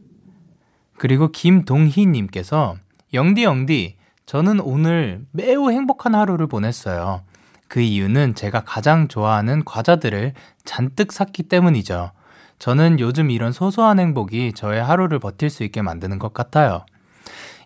그리고 0.97 1.31
김동희님께서 1.31 2.77
영디 3.12 3.43
영디 3.43 3.97
저는 4.27 4.59
오늘 4.61 5.24
매우 5.31 5.70
행복한 5.70 6.14
하루를 6.14 6.49
보냈어요. 6.49 7.22
그 7.68 7.81
이유는 7.81 8.35
제가 8.35 8.64
가장 8.64 9.07
좋아하는 9.07 9.64
과자들을 9.64 10.33
잔뜩 10.64 11.12
샀기 11.12 11.45
때문이죠. 11.45 12.11
저는 12.59 12.99
요즘 12.99 13.31
이런 13.31 13.53
소소한 13.53 14.01
행복이 14.01 14.53
저의 14.55 14.83
하루를 14.83 15.20
버틸 15.20 15.49
수 15.49 15.62
있게 15.62 15.81
만드는 15.83 16.18
것 16.18 16.35
같아요. 16.35 16.85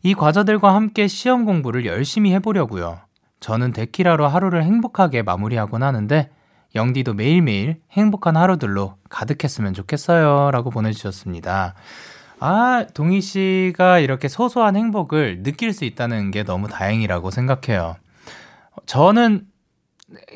이 0.03 0.15
과자들과 0.15 0.75
함께 0.75 1.07
시험 1.09 1.45
공부를 1.45 1.87
열심히 1.87 2.33
해보려고요. 2.35 3.01
저는 3.41 3.73
데키라로 3.73 4.29
하루를 4.29 4.63
행복하게 4.63 5.23
마무리하곤 5.23 5.83
하는데 5.83 6.31
영디도 6.75 7.15
매일매일 7.15 7.81
행복한 7.93 8.37
하루들로 8.37 8.97
가득했으면 9.09 9.75
좋겠어요. 9.75 10.51
라고 10.51 10.71
보내주셨습니다. 10.71 11.75
아, 12.41 12.87
동희 12.95 13.21
씨가 13.21 13.99
이렇게 13.99 14.27
소소한 14.27 14.75
행복을 14.75 15.43
느낄 15.43 15.75
수 15.75 15.85
있다는 15.85 16.31
게 16.31 16.43
너무 16.43 16.69
다행이라고 16.69 17.31
생각해요. 17.31 17.97
저는 18.87 19.47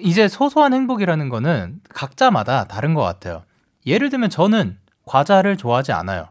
이제 0.00 0.28
소소한 0.28 0.74
행복이라는 0.74 1.28
거는 1.30 1.80
각자마다 1.88 2.64
다른 2.64 2.92
것 2.92 3.00
같아요. 3.00 3.44
예를 3.86 4.10
들면 4.10 4.28
저는 4.28 4.78
과자를 5.06 5.56
좋아하지 5.56 5.92
않아요. 5.92 6.28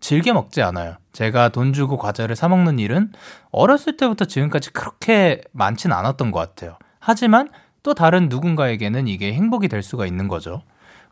즐겨 0.00 0.32
먹지 0.34 0.60
않아요. 0.60 0.96
제가 1.12 1.50
돈 1.50 1.72
주고 1.72 1.96
과자를 1.96 2.34
사 2.34 2.48
먹는 2.48 2.80
일은 2.80 3.12
어렸을 3.52 3.96
때부터 3.96 4.24
지금까지 4.24 4.72
그렇게 4.72 5.40
많진 5.52 5.92
않았던 5.92 6.32
것 6.32 6.40
같아요. 6.40 6.76
하지만 6.98 7.48
또 7.84 7.94
다른 7.94 8.28
누군가에게는 8.28 9.06
이게 9.06 9.32
행복이 9.32 9.68
될 9.68 9.82
수가 9.82 10.06
있는 10.06 10.26
거죠. 10.26 10.62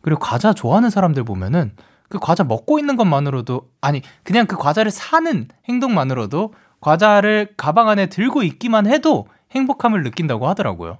그리고 0.03 0.19
과자 0.19 0.53
좋아하는 0.53 0.91
사람들 0.91 1.23
보면은 1.23 1.73
그 2.11 2.19
과자 2.19 2.43
먹고 2.45 2.79
있는 2.79 2.97
것만으로도 2.97 3.71
아니 3.81 4.03
그냥 4.25 4.47
그 4.47 4.57
과자를 4.57 4.91
사는 4.91 5.49
행동만으로도 5.69 6.53
과자를 6.81 7.55
가방 7.57 7.89
안에 7.89 8.07
들고 8.07 8.43
있기만 8.43 8.87
해도 8.87 9.29
행복함을 9.53 10.03
느낀다고 10.03 10.49
하더라고요. 10.49 10.99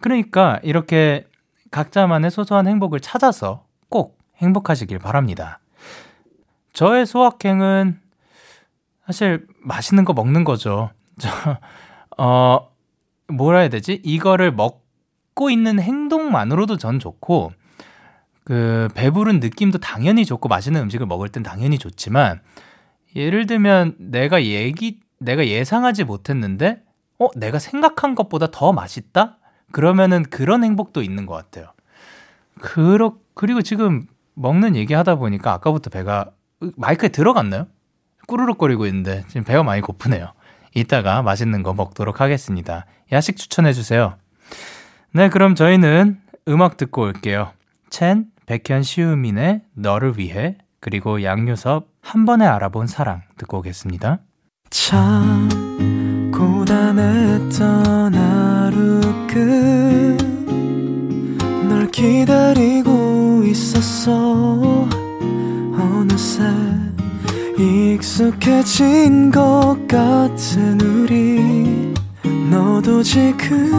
그러니까 0.00 0.58
이렇게 0.62 1.26
각자만의 1.70 2.32
소소한 2.32 2.66
행복을 2.66 3.00
찾아서 3.00 3.64
꼭 3.88 4.18
행복하시길 4.38 4.98
바랍니다. 4.98 5.60
저의 6.72 7.06
소확행은 7.06 8.00
사실 9.06 9.46
맛있는 9.62 10.04
거 10.04 10.12
먹는 10.12 10.42
거죠. 10.42 10.90
저, 11.18 11.30
어, 12.18 12.68
뭐라 13.28 13.60
해야 13.60 13.68
되지? 13.68 14.00
이거를 14.04 14.52
먹고 14.52 15.50
있는 15.50 15.80
행동만으로도 15.80 16.76
전 16.78 16.98
좋고, 16.98 17.52
그, 18.46 18.88
배부른 18.94 19.40
느낌도 19.40 19.78
당연히 19.78 20.24
좋고, 20.24 20.48
맛있는 20.48 20.80
음식을 20.82 21.04
먹을 21.06 21.28
땐 21.28 21.42
당연히 21.42 21.78
좋지만, 21.78 22.40
예를 23.16 23.46
들면 23.46 23.96
내가 23.98 24.44
얘기, 24.44 25.00
내가 25.18 25.46
예상하지 25.46 26.04
못했는데, 26.04 26.82
어, 27.18 27.28
내가 27.34 27.58
생각한 27.58 28.14
것보다 28.14 28.46
더 28.52 28.72
맛있다? 28.72 29.38
그러면은 29.72 30.22
그런 30.22 30.62
행복도 30.62 31.02
있는 31.02 31.26
것 31.26 31.34
같아요. 31.34 31.72
그러, 32.60 33.16
그리고 33.34 33.62
지금 33.62 34.06
먹는 34.34 34.76
얘기 34.76 34.94
하다 34.94 35.16
보니까 35.16 35.52
아까부터 35.54 35.90
배가 35.90 36.30
마이크에 36.76 37.08
들어갔나요? 37.08 37.66
꾸르륵거리고 38.28 38.86
있는데 38.86 39.24
지금 39.28 39.44
배가 39.44 39.62
많이 39.62 39.80
고프네요. 39.80 40.32
이따가 40.74 41.22
맛있는 41.22 41.62
거 41.62 41.74
먹도록 41.74 42.20
하겠습니다. 42.20 42.86
야식 43.12 43.36
추천해 43.36 43.72
주세요. 43.72 44.16
네, 45.12 45.30
그럼 45.30 45.54
저희는 45.54 46.20
음악 46.48 46.76
듣고 46.76 47.02
올게요. 47.02 47.52
첸, 47.88 48.26
백현, 48.46 48.82
시우민의 48.82 49.62
너를 49.74 50.18
위해 50.18 50.56
그리고 50.80 51.22
양요섭 51.22 51.88
한 52.00 52.24
번에 52.24 52.46
알아본 52.46 52.86
사랑 52.86 53.22
듣고 53.38 53.58
오겠습니다. 53.58 54.20
참 54.70 55.48
고단했던 56.32 58.14
하루 58.14 59.00
끝널 61.66 61.90
기다리고 61.90 63.42
있었어 63.44 64.86
어느새 65.72 66.44
익숙해진 67.58 69.30
것 69.32 69.76
같은 69.88 70.80
우리 70.80 71.92
너도 72.48 73.02
지금 73.02 73.72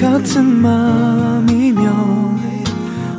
같은 0.00 0.44
맘이면 0.46 1.88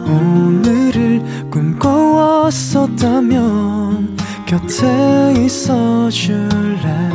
오늘을 0.10 1.22
꿈꿔왔었다면 1.52 4.18
곁에 4.46 5.34
있어 5.46 6.10
줄래? 6.10 7.10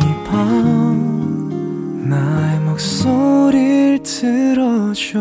이 0.00 0.04
밤 0.24 2.08
나의 2.08 2.60
목소리를 2.60 4.02
들어줘. 4.02 5.20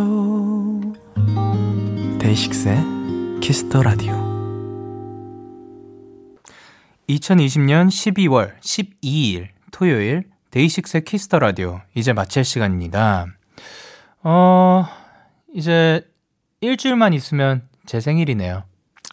데이식스의 2.20 2.78
키스 3.42 3.68
더 3.68 3.84
라디오 3.84 4.14
2020년 7.10 7.88
12월 7.88 8.54
12일 8.62 9.48
토요일 9.72 10.24
데이식스의 10.52 11.04
키스 11.04 11.26
더 11.26 11.40
라디오 11.40 11.82
이제 11.96 12.14
마칠 12.14 12.46
시간입니다. 12.46 13.26
어, 14.24 14.86
이제 15.54 16.08
일주일만 16.62 17.14
있으면 17.14 17.68
제 17.86 18.00
생일이네요. 18.00 18.64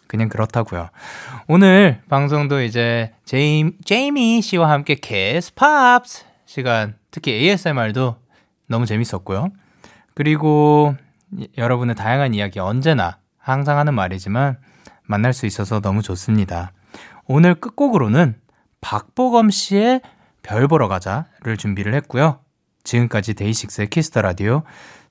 그냥 0.07 0.29
그렇다고요. 0.29 0.89
오늘 1.47 2.01
방송도 2.09 2.61
이제 2.61 3.13
제임, 3.25 3.73
제이미 3.83 4.41
씨와 4.41 4.69
함께 4.69 4.95
키스 4.95 5.53
팝스 5.53 6.25
시간, 6.45 6.95
특히 7.11 7.33
ASMR도 7.33 8.15
너무 8.67 8.85
재밌었고요. 8.85 9.49
그리고 10.15 10.95
여러분의 11.57 11.95
다양한 11.95 12.33
이야기 12.33 12.59
언제나 12.59 13.19
항상 13.37 13.77
하는 13.77 13.93
말이지만 13.93 14.57
만날 15.03 15.33
수 15.33 15.45
있어서 15.45 15.79
너무 15.79 16.01
좋습니다. 16.01 16.71
오늘 17.25 17.55
끝곡으로는 17.55 18.35
박보검 18.81 19.49
씨의 19.49 20.01
별 20.41 20.67
보러 20.67 20.87
가자를 20.87 21.57
준비를 21.57 21.93
했고요. 21.95 22.39
지금까지 22.83 23.35
데이식스의 23.35 23.89
키스 23.89 24.09
더 24.09 24.21
라디오 24.21 24.63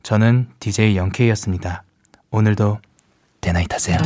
저는 0.02 0.48
DJ 0.60 0.96
영케이였습니다. 0.96 1.82
오늘도 2.30 2.78
대나잇 3.40 3.72
하세요. 3.72 3.98